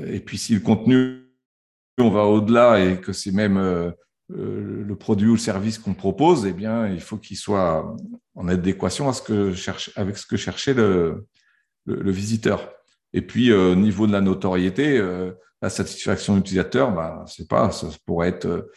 [0.08, 1.24] et puis, si le contenu,
[2.00, 3.92] on va au-delà et que c'est même euh,
[4.30, 7.96] le produit ou le service qu'on propose, eh bien, il faut qu'il soit
[8.36, 11.26] en adéquation avec ce que cherchait le,
[11.86, 12.72] visiteur.
[13.14, 17.72] Et puis, euh, au niveau de la notoriété, euh, la satisfaction utilisateur, bah, c'est pas,
[17.72, 18.70] ça pourrait être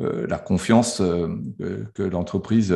[0.00, 2.72] la confiance que l'entreprise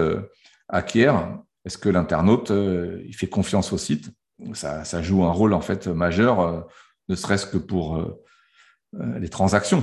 [0.69, 1.39] acquiert.
[1.65, 4.11] Est-ce que l'internaute, il fait confiance au site?
[4.55, 6.67] Ça, ça, joue un rôle en fait majeur,
[7.09, 8.23] ne serait-ce que pour euh,
[8.93, 9.83] les transactions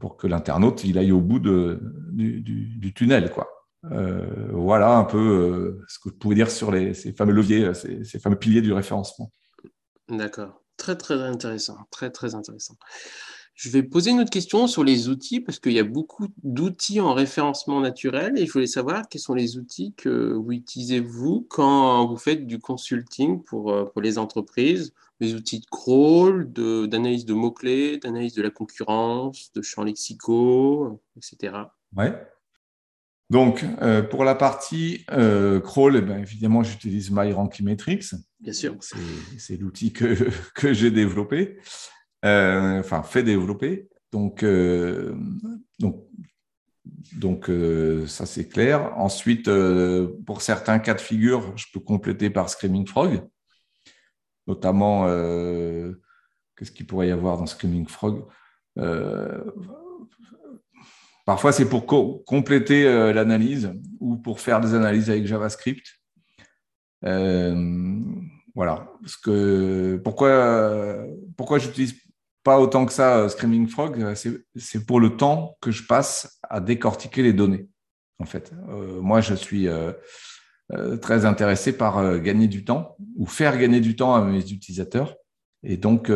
[0.00, 3.48] pour que l'internaute il aille au bout du, tunnel quoi.
[3.90, 8.18] Euh, voilà un peu euh, ce que vous pouvez dire sur ces fameux leviers, ces,
[8.20, 9.32] fameux piliers du référencement.
[10.08, 12.76] D'accord, très très intéressant, très très intéressant.
[13.54, 17.00] Je vais poser une autre question sur les outils, parce qu'il y a beaucoup d'outils
[17.00, 21.46] en référencement naturel, et je voulais savoir quels sont les outils que vous utilisez, vous,
[21.50, 27.32] quand vous faites du consulting euh, pour les entreprises, les outils de crawl, d'analyse de,
[27.32, 31.54] mots-clés, d'analyse de la concurrence, de champs lexicaux, etc.
[31.96, 32.12] Ouais.
[33.30, 38.14] Donc, euh, pour la partie euh, crawl, eh ben, évidemment, j'utilise MyRankimetrics.
[38.40, 38.76] Bien sûr.
[39.38, 41.56] C'est l'outil que, que j'ai développé,
[42.24, 43.88] euh, enfin, fait développer.
[44.10, 44.44] Donc,
[45.78, 46.04] donc,
[47.14, 47.50] donc
[48.06, 48.92] ça, c'est clair.
[48.98, 49.48] Ensuite,
[50.26, 53.22] pour certains cas de figure, je peux compléter par Screaming Frog,
[54.46, 55.06] notamment,
[56.56, 58.24] qu'est-ce qu'il pourrait y avoir dans Screaming Frog
[61.24, 65.86] Parfois, c'est pour compléter euh, l'analyse ou pour faire des analyses avec JavaScript.
[67.04, 68.00] Euh,
[68.54, 68.88] voilà.
[69.00, 71.94] Parce que, pourquoi pourquoi j'utilise
[72.42, 74.14] pas autant que ça euh, Screaming Frog
[74.56, 77.68] C'est pour le temps que je passe à décortiquer les données.
[78.18, 78.52] En fait,
[79.00, 79.68] moi, je suis
[81.00, 85.16] très intéressé par gagner du temps ou faire gagner du temps à mes utilisateurs.
[85.62, 86.10] Et donc,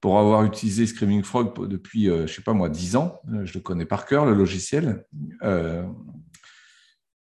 [0.00, 3.44] pour avoir utilisé Screaming Frog depuis, je euh, je sais pas moi, 10 ans, euh,
[3.44, 5.04] je le connais par cœur, le logiciel,
[5.42, 5.84] euh,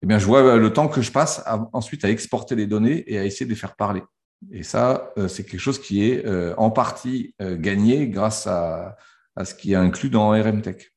[0.02, 3.18] eh bien, je vois le temps que je passe ensuite à exporter les données et
[3.18, 4.02] à essayer de les faire parler.
[4.52, 6.28] Et ça, c'est quelque chose qui est
[6.58, 8.98] en partie gagné grâce à,
[9.42, 10.93] ce qui est inclus dans RMTech.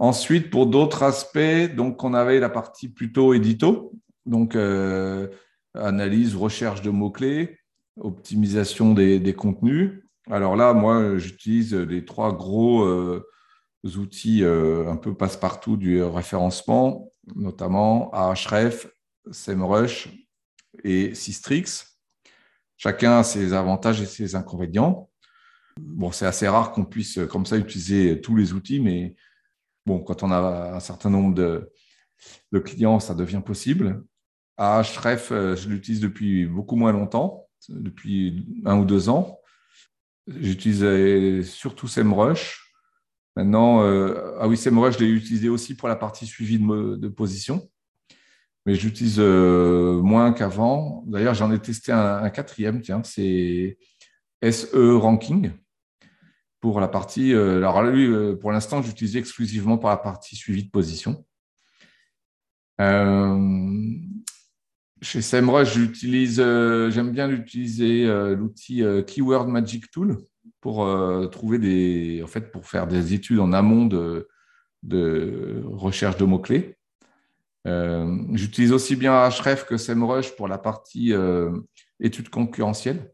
[0.00, 3.92] Ensuite, pour d'autres aspects, donc on avait la partie plutôt édito,
[4.26, 4.56] donc
[5.74, 7.58] analyse, recherche de mots-clés,
[8.00, 10.02] optimisation des, contenus.
[10.30, 13.26] Alors là, moi, j'utilise les trois gros euh,
[13.96, 18.88] outils euh, un peu passe-partout du référencement, notamment Ahref,
[19.30, 20.10] SEMrush
[20.84, 21.98] et Systrix.
[22.76, 25.10] Chacun a ses avantages et ses inconvénients.
[25.80, 29.16] Bon, c'est assez rare qu'on puisse comme ça utiliser tous les outils, mais
[29.86, 31.72] bon, quand on a un certain nombre de,
[32.60, 34.04] clients, ça devient possible.
[34.56, 39.38] Ahref, euh, je l'utilise depuis beaucoup moins longtemps depuis un ou deux ans.
[40.26, 42.74] J'utilisais surtout SEMrush.
[43.36, 47.70] Maintenant, euh, ah oui, SEMrush, je l'ai utilisé aussi pour la partie suivi de, position,
[48.66, 51.04] mais j'utilise euh, moins qu'avant.
[51.06, 53.78] D'ailleurs, j'en ai testé un, quatrième, tiens, c'est
[54.42, 55.52] SE Ranking
[56.60, 57.32] pour la partie.
[57.32, 61.24] Euh, alors lui, pour l'instant, j'utilise exclusivement pour la partie suivi de position.
[65.00, 70.18] Chez SEMrush, j'utilise, euh, j'aime bien utiliser euh, l'outil euh, Keyword Magic Tool
[70.60, 70.84] pour
[71.30, 74.28] trouver des, en fait, pour faire des études en amont de,
[74.82, 76.76] de recherche de mots-clés.
[78.32, 81.14] J'utilise aussi bien Ahref que SEMrush pour la partie
[82.00, 83.12] études concurrentielles.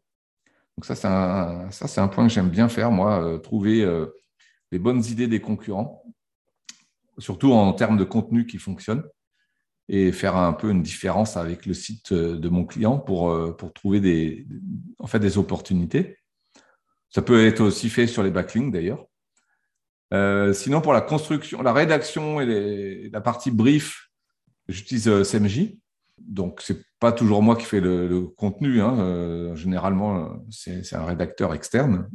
[0.76, 3.86] Donc ça, c'est un, ça, c'est un point que j'aime bien faire, moi, trouver
[4.72, 6.04] les bonnes idées des concurrents,
[7.18, 9.04] surtout en termes de contenu qui fonctionne
[9.88, 13.52] et faire un peu une différence avec le site euh, de mon client pour, euh,
[13.52, 14.46] pour trouver des,
[14.98, 16.18] en fait, des opportunités.
[17.10, 19.04] Ça peut être aussi fait sur les backlinks d'ailleurs.
[20.12, 24.10] Euh, sinon, pour la construction, la rédaction et la partie brief,
[24.68, 25.76] j'utilise SMJ.
[26.20, 28.80] Donc, ce n'est pas toujours moi qui fais le, contenu.
[28.80, 29.54] Hein.
[29.54, 32.08] généralement, c'est un rédacteur externe.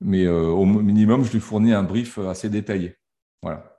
[0.00, 2.96] Mais au minimum, je lui fournis un brief assez détaillé.
[3.42, 3.72] Voilà.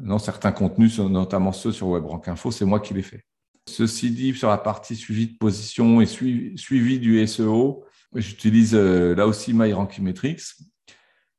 [0.00, 3.24] Non, certains contenus, notamment ceux sur WebRank Info, c'est moi qui les fais.
[3.68, 9.26] Ceci dit, sur la partie suivi de position et suivi, du SEO, j'utilise euh, là
[9.26, 10.42] aussi MyRankimetrics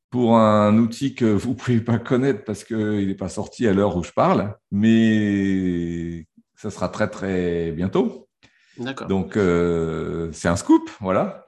[0.10, 3.74] pour un outil que vous ne pouvez pas connaître parce qu'il n'est pas sorti à
[3.74, 6.28] l'heure où je parle, mais
[6.62, 8.30] ça sera très très bientôt.
[8.78, 9.08] D'accord.
[9.08, 11.46] Donc, euh, c'est un scoop, voilà.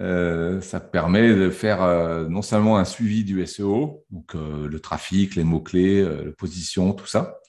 [0.00, 5.34] Euh, ça permet de faire euh, non seulement un suivi du SEO, donc le trafic,
[5.34, 7.40] les mots-clés, la position, tout ça,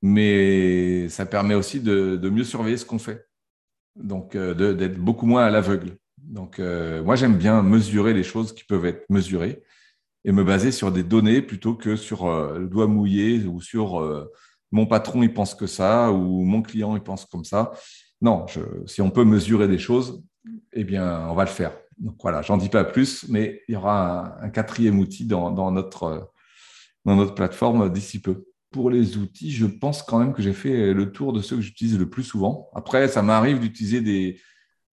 [0.00, 3.26] mais ça permet aussi de, mieux surveiller ce qu'on fait,
[3.96, 5.96] donc d'être beaucoup moins à l'aveugle.
[6.16, 9.62] Donc, moi, j'aime bien mesurer les choses qui peuvent être mesurées
[10.24, 12.26] et me baser sur des données plutôt que sur
[12.58, 14.00] le doigt mouillé ou sur
[14.72, 17.72] mon patron, il pense que ça ou mon client, il pense comme ça.
[18.20, 18.46] Non,
[18.86, 20.24] si on peut mesurer des choses,
[20.72, 21.72] eh bien, on va le faire.
[21.98, 26.32] Donc voilà, j'en dis pas plus, mais il y aura un, quatrième outil dans, notre,
[27.34, 28.46] plateforme d'ici peu.
[28.70, 31.62] Pour les outils, je pense quand même que j'ai fait le tour de ceux que
[31.62, 32.70] j'utilise le plus souvent.
[32.74, 34.00] Après, ça m'arrive d'utiliser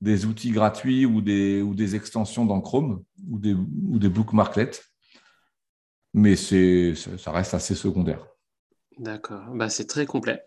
[0.01, 4.81] des, outils gratuits ou des, ou des extensions dans Chrome ou des, ou des bookmarklets,
[6.13, 8.25] mais ça reste assez secondaire.
[8.99, 10.43] D'accord, bah, c'est très complet.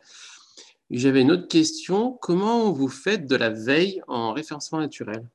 [0.90, 2.12] J'avais une autre question.
[2.20, 5.26] Comment vous faites de la veille en référencement naturel?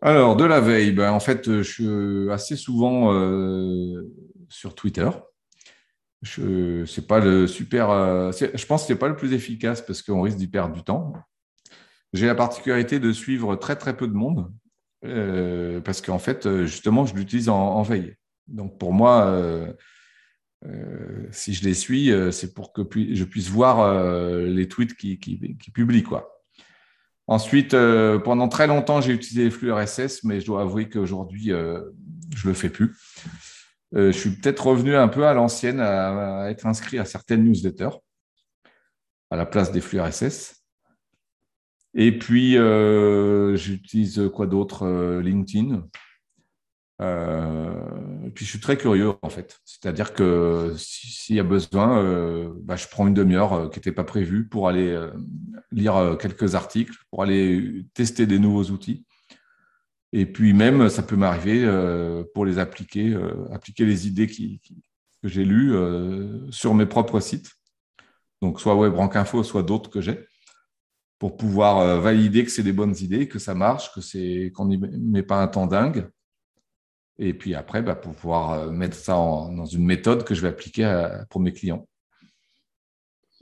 [0.00, 4.10] Alors, de la veille, ben, en fait, je suis assez souvent euh,
[4.48, 5.08] sur Twitter.
[6.22, 7.90] Je c'est pas le super.
[7.90, 10.82] Euh, je pense que c'est pas le plus efficace parce qu'on risque d'y perdre du
[10.82, 11.12] temps.
[12.12, 14.52] J'ai la particularité de suivre très très peu de monde
[15.04, 18.14] euh, parce qu'en fait, justement, je l'utilise en, veille.
[18.46, 19.72] Donc pour moi, euh,
[21.30, 25.70] si je les suis, c'est pour que je puisse voir les tweets qui, qui, qui
[25.70, 26.28] publient quoi.
[27.26, 27.76] Ensuite,
[28.24, 32.54] pendant très longtemps, j'ai utilisé les flux RSS, mais je dois avouer qu'aujourd'hui, je le
[32.54, 32.94] fais plus.
[33.94, 37.98] Euh, je suis peut-être revenu un peu à l'ancienne, à, être inscrit à certaines newsletters
[39.30, 40.62] à la place des flux RSS.
[41.94, 44.86] Et puis, euh, j'utilise quoi d'autre?
[47.00, 49.58] Euh, puis, je suis très curieux, en fait.
[49.64, 54.48] C'est-à-dire que s'il y a besoin, bah, je prends une demi-heure qui n'était pas prévue
[54.48, 54.96] pour aller
[55.72, 59.04] lire quelques articles, pour aller tester des nouveaux outils.
[60.12, 65.28] Et puis même, ça peut m'arriver euh, pour les appliquer, euh, appliquer les idées que
[65.28, 67.50] j'ai lues euh, sur mes propres sites.
[68.42, 70.26] Donc soit WebRank Info, soit d'autres que j'ai,
[71.18, 74.78] pour pouvoir valider que c'est des bonnes idées, que ça marche, que c'est qu'on n'y
[74.78, 76.10] met pas un temps dingue.
[77.24, 81.40] Et puis après, bah, pouvoir mettre ça dans une méthode que je vais appliquer pour
[81.40, 81.86] mes clients.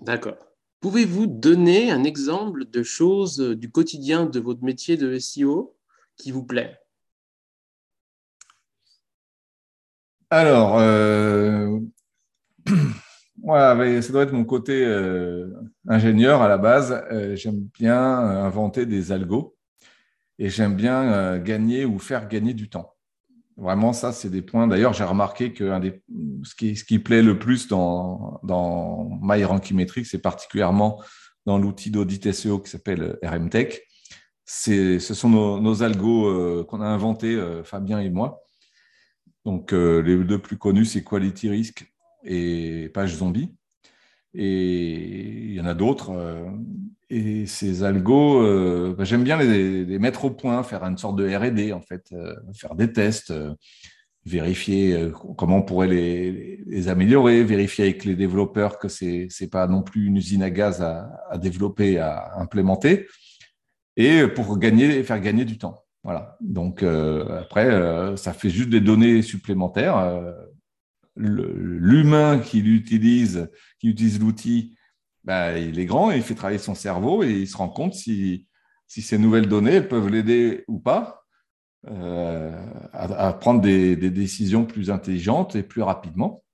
[0.00, 0.36] D'accord.
[0.80, 5.76] Pouvez-vous donner un exemple de choses du quotidien de votre métier de SEO
[6.16, 6.78] qui vous plaît?
[10.30, 11.80] Alors, euh,
[13.46, 15.52] ça doit être mon côté euh,
[15.88, 17.02] ingénieur à la base.
[17.10, 19.56] Euh, j'aime bien inventer des algos
[20.38, 22.94] et j'aime bien gagner ou faire gagner du temps.
[23.56, 24.66] Vraiment, ça, c'est des points.
[24.66, 25.70] D'ailleurs, j'ai remarqué que
[26.44, 29.20] ce, qui, plaît le plus dans, dans
[30.04, 31.02] c'est particulièrement
[31.46, 33.82] dans l'outil d'audit SEO qui s'appelle RMTech,
[34.44, 38.42] ce sont nos, algos euh, qu'on a inventés, euh, Fabien et moi.
[39.44, 41.92] Donc, euh, les deux plus connus, c'est Quality Risk
[42.24, 43.54] et Page Zombie.
[44.34, 46.12] Et il y en a d'autres.
[47.10, 51.72] et ces algos, bah, j'aime bien les, mettre au point, faire une sorte de RD,
[51.72, 52.14] en fait,
[52.54, 53.34] faire des tests,
[54.24, 59.82] vérifier comment on pourrait les, améliorer, vérifier avec les développeurs que ce n'est pas non
[59.82, 63.06] plus une usine à gaz à, à développer, à implémenter
[63.96, 65.84] et pour gagner, faire gagner du temps.
[66.02, 66.36] Voilà.
[66.40, 69.96] Donc euh, après, euh, ça fait juste des données supplémentaires.
[71.18, 74.76] Euh, l'humain qui l'utilise, qui utilise l'outil,
[75.24, 77.94] bah, il est grand et il fait travailler son cerveau et il se rend compte
[77.94, 78.46] si,
[78.86, 81.16] ces nouvelles données peuvent l'aider ou pas
[81.86, 86.44] à, prendre des, des, décisions plus intelligentes et plus rapidement.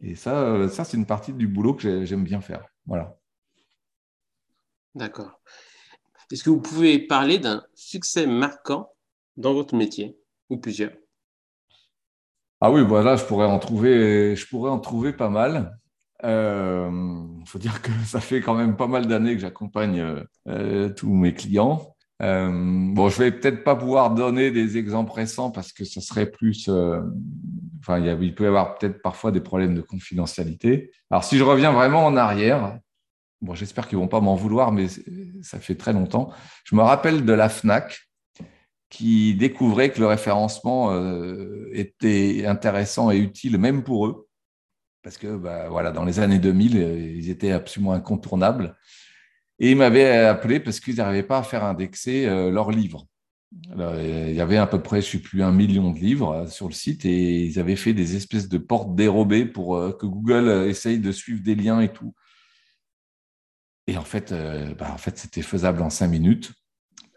[0.00, 2.64] Et ça, ça c'est une partie du boulot que j'aime bien faire.
[2.86, 3.18] Voilà.
[4.94, 5.40] D'accord.
[6.32, 8.92] Est-ce que vous pouvez parler d'un succès marquant
[9.36, 10.16] dans votre métier
[10.48, 10.92] ou plusieurs?
[12.62, 15.78] Ah oui, voilà, je pourrais en trouver, je pourrais en trouver pas mal.
[16.22, 16.90] Il euh,
[17.46, 21.32] faut dire que ça fait quand même pas mal d'années que j'accompagne euh, tous mes
[21.32, 21.94] clients.
[22.20, 22.50] Euh,
[22.92, 26.68] bon, je vais peut-être pas pouvoir donner des exemples récents parce que ça serait plus.
[27.80, 30.90] enfin, il, il peut y avoir peut-être parfois des problèmes de confidentialité.
[31.10, 32.78] Alors, si je reviens vraiment en arrière,
[33.40, 34.88] bon, j'espère qu'ils vont pas m'en vouloir, mais
[35.40, 36.30] ça fait très longtemps.
[36.64, 38.09] Je me rappelle de la FNAC
[38.90, 44.28] qui découvrait que le référencement euh, était intéressant et utile même pour eux,
[45.02, 48.76] parce que bah, voilà, dans les années 2000, euh, ils étaient absolument incontournables.
[49.60, 53.06] Et ils m'avaient appelé parce qu'ils n'arrivaient pas à faire indexer euh, leurs livres.
[53.76, 56.66] il y avait à peu près, je ne sais plus, un million de livres sur
[56.66, 60.98] le site et ils avaient fait des espèces de portes dérobées pour que Google essaye
[60.98, 62.14] de suivre des liens et tout.
[63.86, 64.32] Et en fait,
[64.78, 66.52] bah, en fait c'était faisable en cinq minutes.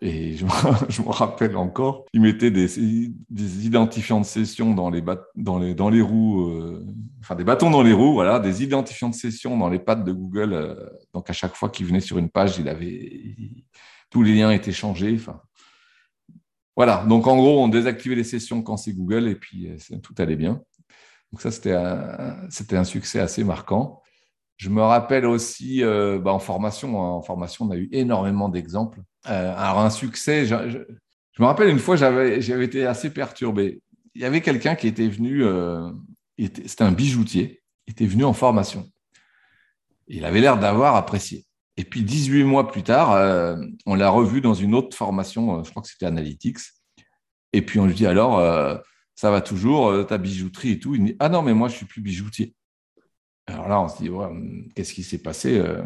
[0.05, 2.77] Et je me, rappelle encore, ils mettaient des,
[3.65, 5.01] identifiants de session dans les,
[5.37, 6.85] dans les, dans les roues, euh,
[7.21, 10.11] enfin des bâtons dans les roues, voilà, des identifiants de session dans les pattes de
[10.11, 10.51] Google.
[10.51, 13.37] Euh, donc à chaque fois qu'il venait sur une page, il avait,
[14.09, 15.15] tous les liens étaient changés.
[15.15, 15.39] Enfin,
[16.75, 19.69] voilà, donc en gros, on désactivait les sessions quand c'est Google et puis
[20.01, 20.61] tout allait bien.
[21.31, 21.77] Donc ça, c'était
[22.49, 24.02] c'était un succès assez marquant.
[24.57, 28.49] Je me rappelle aussi euh, bah, en formation, hein, en formation, on a eu énormément
[28.49, 29.01] d'exemples.
[29.29, 30.55] Euh, alors un succès, je,
[31.39, 33.81] me rappelle une fois, j'avais été assez perturbé.
[34.15, 35.89] Il y avait quelqu'un qui était venu, euh,
[36.37, 38.87] c'était un bijoutier, était venu en formation.
[40.07, 41.45] Il avait l'air d'avoir apprécié.
[41.75, 45.81] Et puis 18 mois plus tard, on l'a revu dans une autre formation, je crois
[45.81, 46.59] que c'était Analytics.
[47.51, 48.39] Et puis on lui dit alors,
[49.15, 50.93] ça va toujours, ta bijouterie et tout.
[50.93, 52.53] Il dit, ah non, mais moi je suis plus bijoutier.
[53.47, 55.81] Alors là, on se dit, hum, qu'est-ce qui s'est passé euh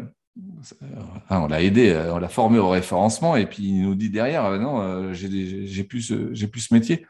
[1.30, 5.12] on l'a aidé, on l'a formé au référencement, et puis il nous dit derrière, non,
[5.12, 7.06] j'ai plus, plus ce métier.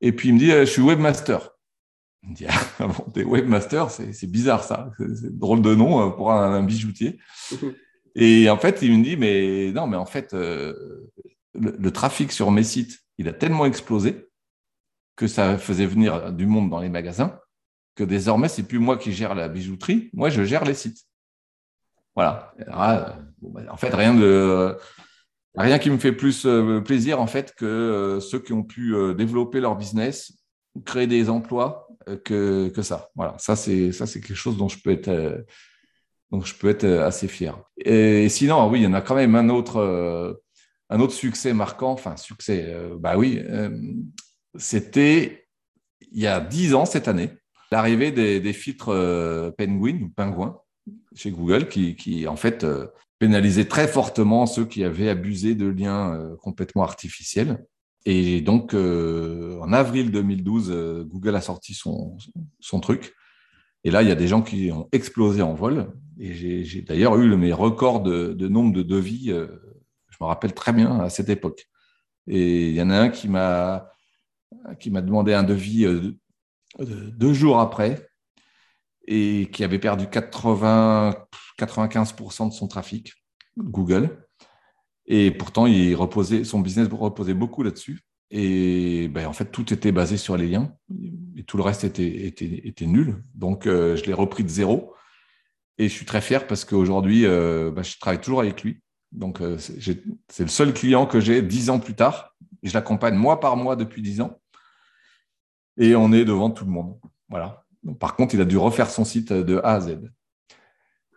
[0.00, 1.56] Et puis il me dit, je suis webmaster.
[2.22, 6.32] Il me dit, ah bon, t'es webmaster, c'est bizarre ça, c'est drôle de nom pour
[6.32, 7.18] un, bijoutier.
[8.18, 11.10] Et en fait, il me dit, mais non, mais en fait, le,
[11.54, 14.26] le, trafic sur mes sites, il a tellement explosé
[15.16, 17.38] que ça faisait venir du monde dans les magasins
[17.96, 21.02] que désormais, c'est plus moi qui gère la bijouterie, moi, je gère les sites.
[22.14, 22.54] Voilà.
[22.66, 23.18] Bah,
[23.70, 28.52] en fait, rien qui me fait plus euh, plaisir en fait que euh, ceux qui
[28.52, 30.32] ont pu euh, développer leur business,
[30.84, 31.88] créer des emplois
[32.24, 33.10] que, ça.
[33.16, 33.34] Voilà.
[33.38, 34.90] Ça c'est ça quelque chose dont je peux
[36.68, 37.58] être assez fier.
[37.78, 40.38] Et, sinon, oui, il y en a quand même un autre
[40.88, 41.92] un autre succès marquant.
[41.92, 42.76] Enfin, succès.
[42.98, 43.42] bah oui,
[44.54, 45.48] c'était
[46.12, 47.30] il y a dix ans cette année
[47.70, 50.12] l'arrivée des, filtres euh, Penguin ou
[51.14, 52.86] chez Google qui, en fait euh,
[53.18, 57.64] pénalisait très fortement ceux qui avaient abusé de liens euh, complètement artificiels.
[58.08, 62.16] Et donc, en avril 2012, Google a sorti son,
[62.60, 63.12] son, truc.
[63.82, 65.92] Et là, il y a des gens qui ont explosé en vol.
[66.20, 69.30] Et j'ai d'ailleurs eu mes records de, de, nombre de devis.
[69.30, 71.66] je me rappelle très bien à cette époque.
[72.28, 73.90] Et il y en a un qui m'a
[74.78, 75.84] qui m'a demandé un devis
[76.78, 78.08] deux jours après
[79.06, 81.14] et qui avait perdu 80,
[81.58, 83.12] 95% de son trafic,
[83.56, 84.26] Google.
[85.06, 88.00] Et pourtant, il reposait, son business reposait beaucoup là-dessus.
[88.30, 90.72] Et ben, en fait, tout était basé sur les liens
[91.36, 93.22] et tout le reste était, était, nul.
[93.34, 94.92] Donc, euh, je l'ai repris de zéro.
[95.78, 98.80] Et je suis très fier parce qu'aujourd'hui, euh, ben, je travaille toujours avec lui.
[99.12, 102.34] Donc, euh, c'est le seul client que j'ai dix ans plus tard.
[102.64, 104.40] Et je l'accompagne mois par mois depuis dix ans
[105.78, 106.98] et on est devant tout le monde.
[107.28, 107.64] Voilà.
[108.00, 109.98] Par contre, il a dû refaire son site de A à Z.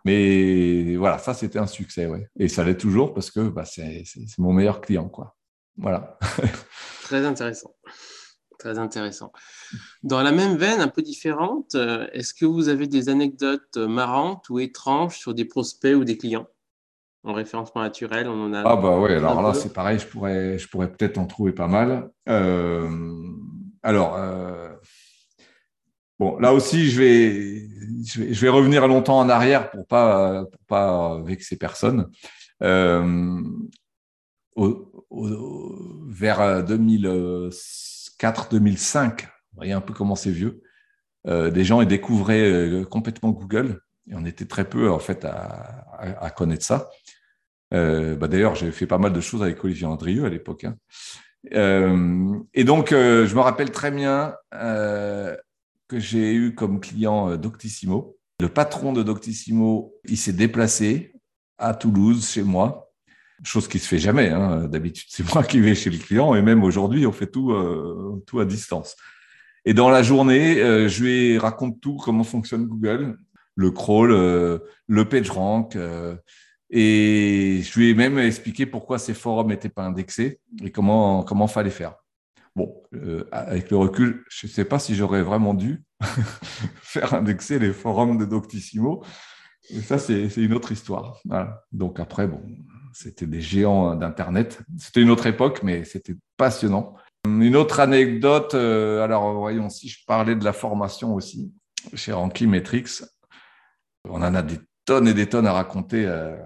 [0.04, 2.28] Mais voilà, ça, c'était un succès, ouais.
[2.38, 4.04] Et ça l'est toujours parce que bah, c'est
[4.38, 5.36] mon meilleur client, quoi.
[5.76, 6.18] Voilà.
[7.02, 7.74] Très intéressant.
[8.58, 9.32] Très intéressant.
[10.02, 14.50] Dans la même veine, un peu différente, euh, est-ce que vous avez des anecdotes marrantes
[14.50, 16.46] ou étranges sur des prospects ou des clients?
[17.22, 18.62] En référencement naturel On en a.
[18.64, 21.68] Ah bah ouais, alors là, c'est pareil, je pourrais, je pourrais peut-être en trouver pas
[21.68, 22.10] mal.
[22.28, 22.88] Euh,
[23.82, 24.68] alors, euh,
[26.38, 27.66] là aussi, je vais,
[28.48, 32.10] revenir longtemps en arrière pour pas, pour pas vexer personne.
[32.62, 33.42] Euh,
[36.08, 40.62] vers 2004-2005, vous voyez un peu comment c'est vieux,
[41.26, 46.64] euh, des gens découvraient complètement Google et on était très peu en fait à, connaître
[46.64, 46.90] ça.
[47.70, 50.64] Bah, d'ailleurs, j'ai fait pas mal de choses avec Olivier Andrieux à l'époque.
[50.64, 50.76] Hein.
[51.54, 55.36] Euh, et donc, euh, je me rappelle très bien euh,
[55.88, 58.16] que j'ai eu comme client Doctissimo.
[58.40, 61.12] Le patron de Doctissimo, il s'est déplacé
[61.58, 62.90] à Toulouse, chez moi,
[63.42, 64.30] chose qui se fait jamais.
[64.30, 64.66] Hein.
[64.68, 67.54] D'habitude, c'est moi qui vais chez le client, et même aujourd'hui, on fait tout,
[68.26, 68.96] tout à distance.
[69.66, 70.56] Et dans la journée,
[70.88, 73.18] je lui raconte tout, comment fonctionne Google,
[73.56, 75.76] le crawl, le PageRank,
[76.70, 81.48] et je lui ai même expliqué pourquoi ces forums n'étaient pas indexés et comment comment
[81.48, 81.96] fallait faire.
[82.56, 85.82] Bon, euh, avec le recul, je ne sais pas si j'aurais vraiment dû
[86.82, 89.04] faire indexer les forums de Doctissimo.
[89.70, 91.20] Et ça, c'est une autre histoire.
[91.70, 92.42] Donc après, bon,
[92.92, 94.60] c'était des géants d'Internet.
[94.78, 96.96] C'était une autre époque, mais c'était passionnant.
[97.26, 101.52] Une autre anecdote, euh, alors voyons, si je parlais de la formation aussi,
[101.94, 103.02] chez Ranky Metrix,
[104.08, 106.36] on en a des tonnes et des tonnes à raconter euh,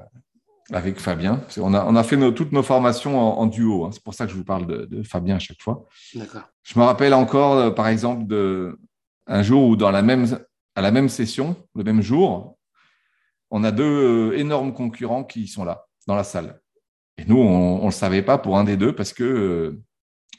[0.72, 1.42] avec Fabien.
[1.58, 3.84] On a, on a fait toutes nos formations en, duo.
[3.84, 3.90] Hein.
[3.92, 5.86] C'est pour ça que je vous parle de, Fabien à chaque fois.
[6.12, 8.78] Je me rappelle encore, euh, par exemple, de,
[9.26, 10.40] un jour où dans la même,
[10.74, 12.58] à la même session, le même jour,
[13.50, 13.84] on a deux
[14.32, 16.60] euh, énormes concurrents qui sont là, dans la salle.
[17.18, 19.82] Et nous, on ne le savait pas pour un des deux parce qu'il euh,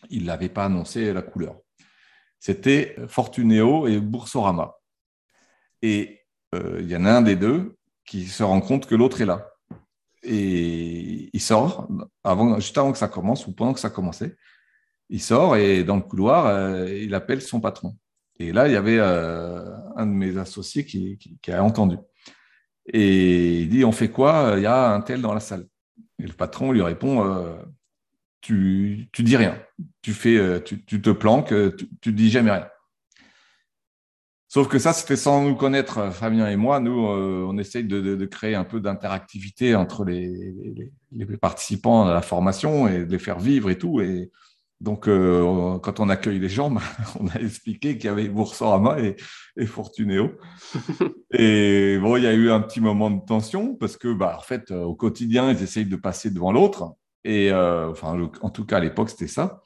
[0.10, 1.56] il n'avait pas annoncé la couleur.
[2.40, 4.76] C'était Fortuneo et Boursorama.
[5.82, 6.22] Et
[6.54, 9.55] il y en a un des deux qui se rend compte que l'autre est là.
[10.26, 11.88] Et il sort,
[12.58, 14.36] juste avant que ça commence ou pendant que ça commençait.
[15.10, 17.96] Il sort et dans le couloir, euh, il appelle son patron.
[18.40, 19.64] Et là, il y avait euh,
[19.96, 21.98] un de mes associés qui, a entendu.
[22.92, 24.56] Et il dit On fait quoi?
[24.58, 25.68] Il y a un tel dans la salle.
[26.20, 27.56] Et le patron lui répond euh,
[28.42, 29.58] tu, tu dis rien.
[30.02, 32.68] Tu, fais, tu te planques, tu, tu dis jamais rien.
[34.56, 36.80] Sauf que ça, c'était sans nous connaître, euh, Fabien et moi.
[36.80, 40.56] Nous, euh, on essaye de, créer un peu d'interactivité entre les,
[41.42, 44.00] participants à la formation et de les faire vivre et tout.
[44.00, 44.32] Et,
[44.80, 46.74] Donc, euh, quand on accueille les gens,
[47.20, 49.18] on a expliqué qu'il y avait Boursorama et,
[49.58, 50.32] et Fortunéo.
[51.34, 54.42] et bon, il y a eu un petit moment de tension parce que, bah, en
[54.42, 56.96] fait, au quotidien, ils essayent de passer devant l'autre.
[57.26, 59.64] Et euh, enfin, en tout cas, à l'époque, c'était ça.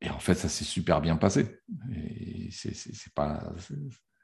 [0.00, 1.60] Et en fait, ça s'est super bien passé.
[1.92, 3.42] Et c'est pas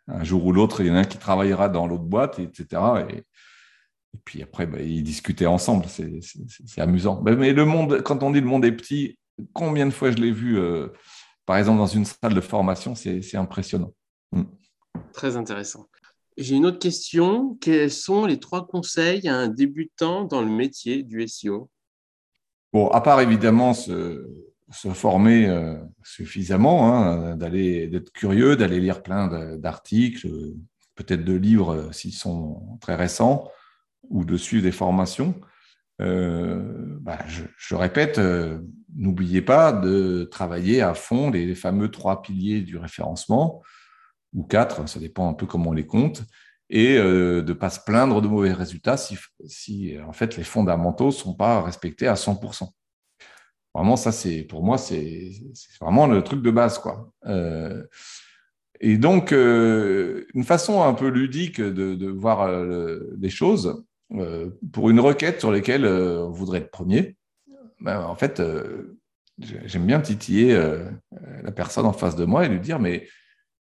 [0.07, 2.83] un jour ou l'autre, il y en a un qui travaillera dans l'autre boîte, etc.
[3.11, 5.87] Et, et puis après, bah, ils discutaient ensemble.
[5.89, 7.23] C'est amusant.
[7.23, 9.19] Mais le monde, quand on dit le monde est petit,
[9.53, 10.89] combien de fois je l'ai vu, euh,
[11.47, 13.93] par exemple, dans une salle de formation, c'est impressionnant.
[14.33, 14.43] Mm.
[15.13, 15.89] Très intéressant.
[16.37, 17.57] J'ai une autre question.
[17.61, 21.71] Quels sont les trois conseils à un débutant dans le métier du SEO
[22.73, 23.73] Bon, à part évidemment
[24.75, 30.29] se, former euh, suffisamment, hein, d'aller d'être curieux, d'aller lire plein d'articles,
[30.95, 33.51] peut-être de livres euh, s'ils sont très récents,
[34.11, 35.35] ou de suivre des formations.
[36.01, 38.21] Bah, je, répète,
[38.97, 43.63] n'oubliez pas de travailler à fond les fameux trois piliers du référencement,
[44.35, 46.25] ou quatre, ça dépend un peu comment on les compte,
[46.71, 49.17] et euh, de ne pas se plaindre de mauvais résultats si,
[49.47, 52.69] si en fait les fondamentaux ne sont pas respectés à 100%.
[53.75, 55.33] Vraiment, ça, c'est pour moi, c'est
[55.81, 56.79] vraiment le truc de base.
[56.79, 57.11] quoi.
[57.27, 57.85] Euh,
[58.81, 62.49] et donc, euh, une façon un peu ludique de, voir
[63.19, 63.85] les choses,
[64.73, 67.17] pour une requête sur laquelle on voudrait être premier,
[67.85, 68.99] ben, en fait, euh,
[69.39, 70.91] j'aime bien titiller euh,
[71.43, 73.07] la personne en face de moi et lui dire, mais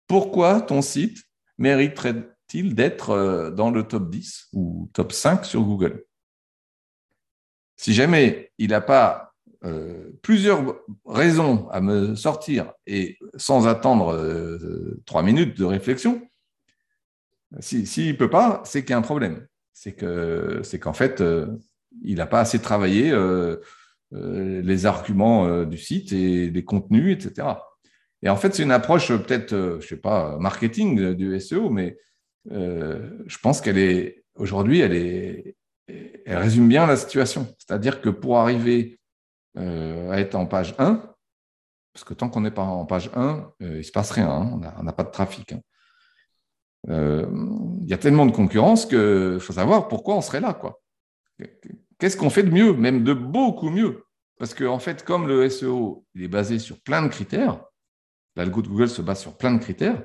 [0.06, 1.24] pourquoi ton site
[1.56, 6.04] mériterait-il d'être euh, dans le top 10 ou top 5 sur Google?
[7.76, 9.31] Si jamais il n'a pas
[10.22, 14.18] plusieurs raisons à me sortir et sans attendre
[15.06, 16.20] trois minutes de réflexion,
[17.60, 19.46] s'il ne peut pas, c'est qu'il y a un problème.
[19.72, 21.22] C'est qu'en fait,
[22.02, 23.12] il n'a pas assez travaillé
[24.14, 27.48] euh, les arguments euh, du site et les contenus, etc.
[28.22, 31.96] Et en fait, c'est une approche euh, peut-être, je sais pas, marketing du SEO, mais
[32.50, 35.56] je pense qu'elle est aujourd'hui, elle est,
[35.86, 37.46] elle résume bien la situation.
[37.58, 38.98] C'est-à-dire que pour arriver
[39.56, 41.14] à être en page 1,
[41.92, 44.74] parce que tant qu'on n'est pas en page 1, il ne se passe rien, hein,
[44.78, 45.52] on n'a pas de trafic.
[45.52, 45.60] Hein.
[46.88, 50.54] Il y a tellement de concurrence qu'il faut savoir pourquoi on serait là.
[50.54, 50.80] quoi.
[51.98, 54.04] Qu'est-ce qu'on fait de mieux, même de beaucoup mieux?
[54.38, 57.62] Parce qu'en en fait, comme le SEO il est basé sur plein de critères,
[58.34, 60.02] l'algo de Google se base sur plein de critères,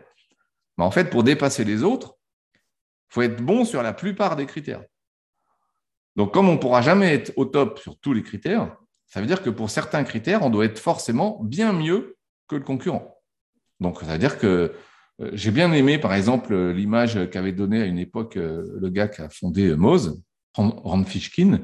[0.78, 2.18] mais en fait, pour dépasser les autres,
[3.10, 4.84] il faut être bon sur la plupart des critères.
[6.16, 8.78] Donc, comme on ne pourra jamais être au top sur tous les critères,
[9.08, 12.64] ça veut dire que pour certains critères, on doit être forcément bien mieux que le
[12.64, 13.18] concurrent.
[13.80, 14.74] Donc, ça veut dire que
[15.22, 19.08] euh, j'ai bien aimé, par exemple, l'image qu'avait donnée à une époque euh, le gars
[19.08, 20.22] qui a fondé Moz,
[20.56, 21.60] Ron Fishkin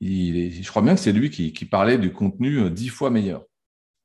[0.00, 3.44] je crois bien que c'est lui qui, parlait du contenu euh, dix fois meilleur.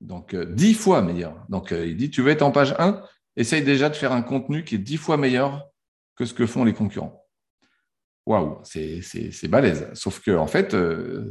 [0.02, 1.46] Donc, euh, dix fois meilleur.
[1.50, 3.02] Donc, euh, il dit, tu veux être en page 1,
[3.36, 5.68] essaye déjà de faire un contenu qui est dix fois meilleur
[6.16, 7.26] que ce que font les concurrents.
[8.26, 9.90] Waouh, c'est balèze.
[9.94, 10.76] Sauf que, en fait,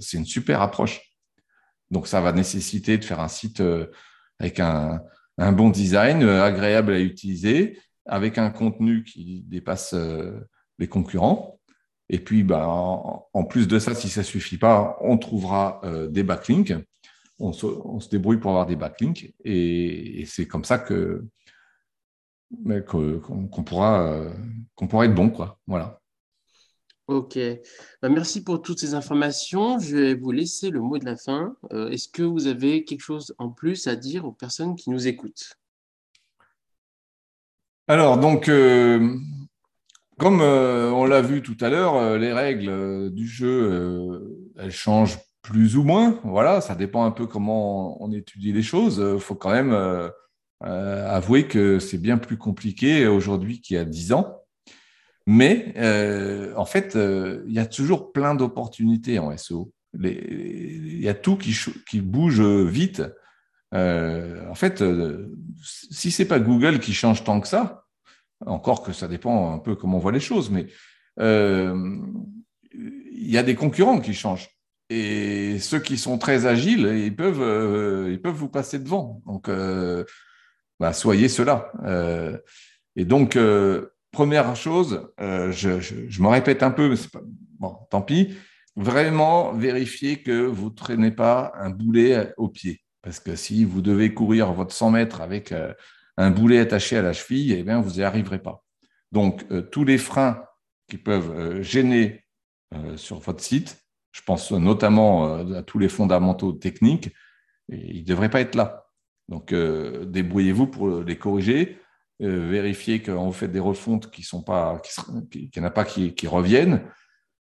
[0.01, 1.08] c'est une super approche.
[1.91, 3.63] Donc, ça va nécessiter de faire un site
[4.39, 5.01] avec un,
[5.39, 9.95] bon design, agréable à utiliser, avec un contenu qui dépasse
[10.79, 11.59] les concurrents.
[12.11, 16.09] Et puis, bah, en, plus de ça, si ça ne suffit pas, on trouvera euh,
[16.09, 16.75] des backlinks.
[17.39, 19.35] On se, débrouille pour avoir des backlinks.
[19.45, 21.25] Et, c'est comme ça que
[22.87, 24.33] qu'on pourra, euh,
[24.75, 25.29] pourra être bon.
[25.29, 25.59] Quoi.
[25.67, 26.01] Voilà.
[27.09, 27.39] Ok.
[28.01, 29.79] Bah, merci pour toutes ces informations.
[29.79, 31.57] Je vais vous laisser le mot de la fin.
[31.73, 35.09] Euh, est-ce que vous avez quelque chose en plus à dire aux personnes qui nous
[35.09, 35.59] écoutent?
[37.89, 38.51] Alors, donc,
[40.19, 44.73] comme euh, on l'a vu tout à l'heure, euh, les règles euh, du jeu, elles
[44.73, 46.19] changent plus ou moins.
[46.25, 49.01] Voilà, ça dépend un peu comment on étudie les choses.
[49.15, 49.73] Il faut quand même
[50.61, 54.38] avouer que c'est bien plus compliqué aujourd'hui qu'il y a dix ans.
[55.31, 55.75] Mais
[56.57, 59.71] en fait, il y a toujours plein d'opportunités en SEO.
[60.03, 63.03] il y a tout qui, bouge vite.
[63.73, 64.83] en fait,
[65.63, 67.85] si c'est pas Google qui change tant que ça,
[68.47, 70.69] encore que ça dépend un peu comment on voit les choses, mais
[71.21, 71.99] euh,
[72.73, 74.49] il y a des concurrents qui changent.
[74.91, 79.23] Et ceux qui sont très agiles, ils peuvent, euh, ils peuvent vous passer devant.
[79.27, 80.05] Donc, euh,
[80.81, 81.73] bah, soyez cela.
[82.97, 83.39] et donc,
[84.11, 87.21] première chose, je, je, me répète un peu, mais pas,
[87.59, 88.35] bon, tant pis,
[88.77, 92.81] vraiment vérifiez que vous ne traînez pas un boulet au pied.
[93.03, 95.53] Parce que si vous devez courir votre 100 mètres avec
[96.19, 98.65] un boulet attaché à la cheville, eh bien, vous n'y arriverez pas.
[99.13, 100.45] Donc, euh, tous les freins
[100.89, 102.25] qui peuvent euh, gêner
[102.75, 103.79] euh, sur votre site,
[104.13, 107.11] je pense notamment à tous les fondamentaux techniques,
[107.69, 108.87] ils ne devraient pas être là.
[109.29, 111.79] Donc, débrouillez-vous pour les corriger.
[112.21, 114.81] Vérifiez quand vous faites des refontes qui sont pas,
[115.31, 116.83] qu'il n'y a pas qui, qui reviennent.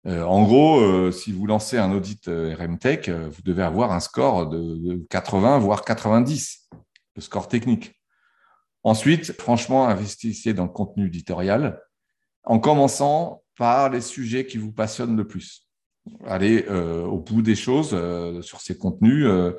[0.06, 5.60] en gros, si vous lancez un audit RMTech, vous devez avoir un score de 80,
[5.60, 6.70] voire 90,
[7.16, 7.94] le score technique.
[8.84, 11.82] Ensuite, franchement, investissez dans le contenu éditorial
[12.44, 15.70] en commençant par les sujets qui vous passionnent le plus.
[16.26, 19.54] Allez euh, au bout des choses euh, sur ces contenus, euh,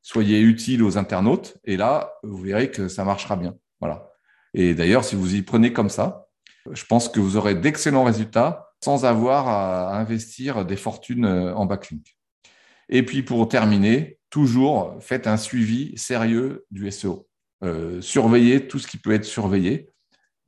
[0.00, 3.54] soyez utile aux internautes et là, vous verrez que ça marchera bien.
[3.80, 4.09] Voilà.
[4.54, 6.26] Et d'ailleurs, si vous y prenez comme ça,
[6.70, 12.16] je pense que vous aurez d'excellents résultats sans avoir à investir des fortunes en backlink.
[12.88, 17.28] Et puis pour terminer, toujours faites un suivi sérieux du SEO.
[17.62, 19.90] Euh, surveiller tout ce qui peut être surveillé.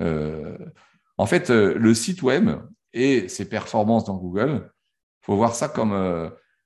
[0.00, 0.57] Euh,
[1.18, 2.50] en fait, euh, le site web
[2.94, 4.70] et ses performances dans Google,
[5.22, 5.92] il faut voir ça comme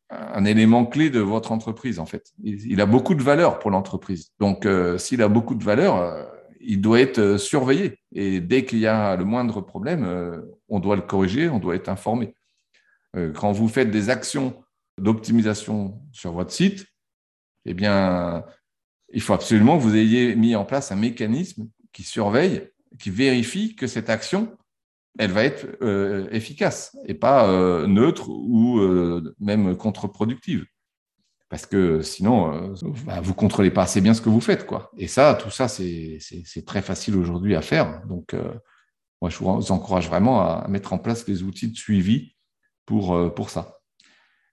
[0.08, 2.32] un élément clé de votre entreprise, en fait.
[2.42, 4.32] Il, a beaucoup de valeur pour l'entreprise.
[4.40, 4.66] Donc,
[4.96, 6.26] s'il a beaucoup de valeur,
[6.60, 7.98] il doit être surveillé.
[8.12, 11.88] Et dès qu'il y a le moindre problème, on doit le corriger, on doit être
[11.88, 12.34] informé.
[13.34, 14.62] quand vous faites des actions
[14.98, 16.86] d'optimisation sur votre site,
[17.64, 18.44] eh bien,
[19.12, 23.74] il faut absolument que vous ayez mis en place un mécanisme qui surveille, qui vérifie
[23.74, 24.56] que cette action,
[25.18, 30.66] elle va être euh, efficace et pas euh, neutre ou euh, même contre-productive.
[31.48, 32.74] Parce que sinon,
[33.06, 34.66] bah, vous contrôlez pas assez bien ce que vous faites.
[34.66, 34.90] Quoi.
[34.96, 36.18] Et ça, tout ça, c'est
[36.66, 38.02] très facile aujourd'hui à faire.
[38.06, 38.34] Donc,
[39.22, 42.34] moi, je vous encourage vraiment à mettre en place les outils de suivi
[42.84, 43.78] pour, pour ça.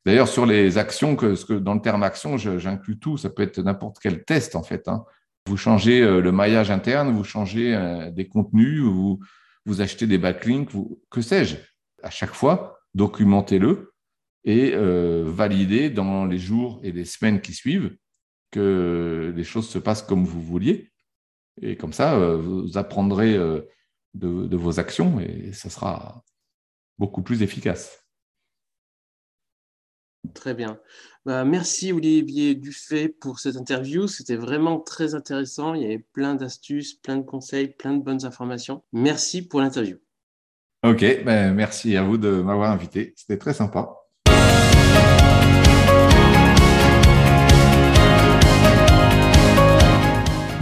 [0.05, 3.17] D'ailleurs, sur les actions, que, que dans le terme action, j'inclus tout.
[3.17, 4.87] Ça peut être n'importe quel test, en fait.
[4.87, 5.05] Hein.
[5.47, 9.19] Vous changez euh, le maillage interne, vous changez euh, des contenus, vous,
[9.65, 11.55] vous achetez des backlinks, vous, que sais-je.
[12.01, 13.92] À chaque fois, documentez-le
[14.45, 17.95] et euh, validez dans les jours et les semaines qui suivent
[18.51, 20.91] que les choses se passent comme vous vouliez.
[21.61, 23.37] Et comme ça, vous apprendrez
[24.13, 26.23] de vos actions et ça sera
[26.97, 28.03] beaucoup plus efficace.
[30.33, 30.79] Très bien.
[31.25, 34.07] Bah, merci Olivier Dufay pour cette interview.
[34.07, 35.73] C'était vraiment très intéressant.
[35.73, 38.83] Il y avait plein d'astuces, plein de conseils, plein de bonnes informations.
[38.93, 39.97] Merci pour l'interview.
[40.83, 43.13] Ok, ben, merci à vous de m'avoir invité.
[43.15, 44.02] C'était très sympa.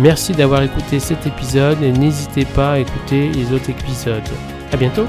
[0.02, 4.24] Merci d'avoir écouté cet épisode et n'hésitez pas à écouter les autres épisodes.
[4.72, 5.06] À bientôt!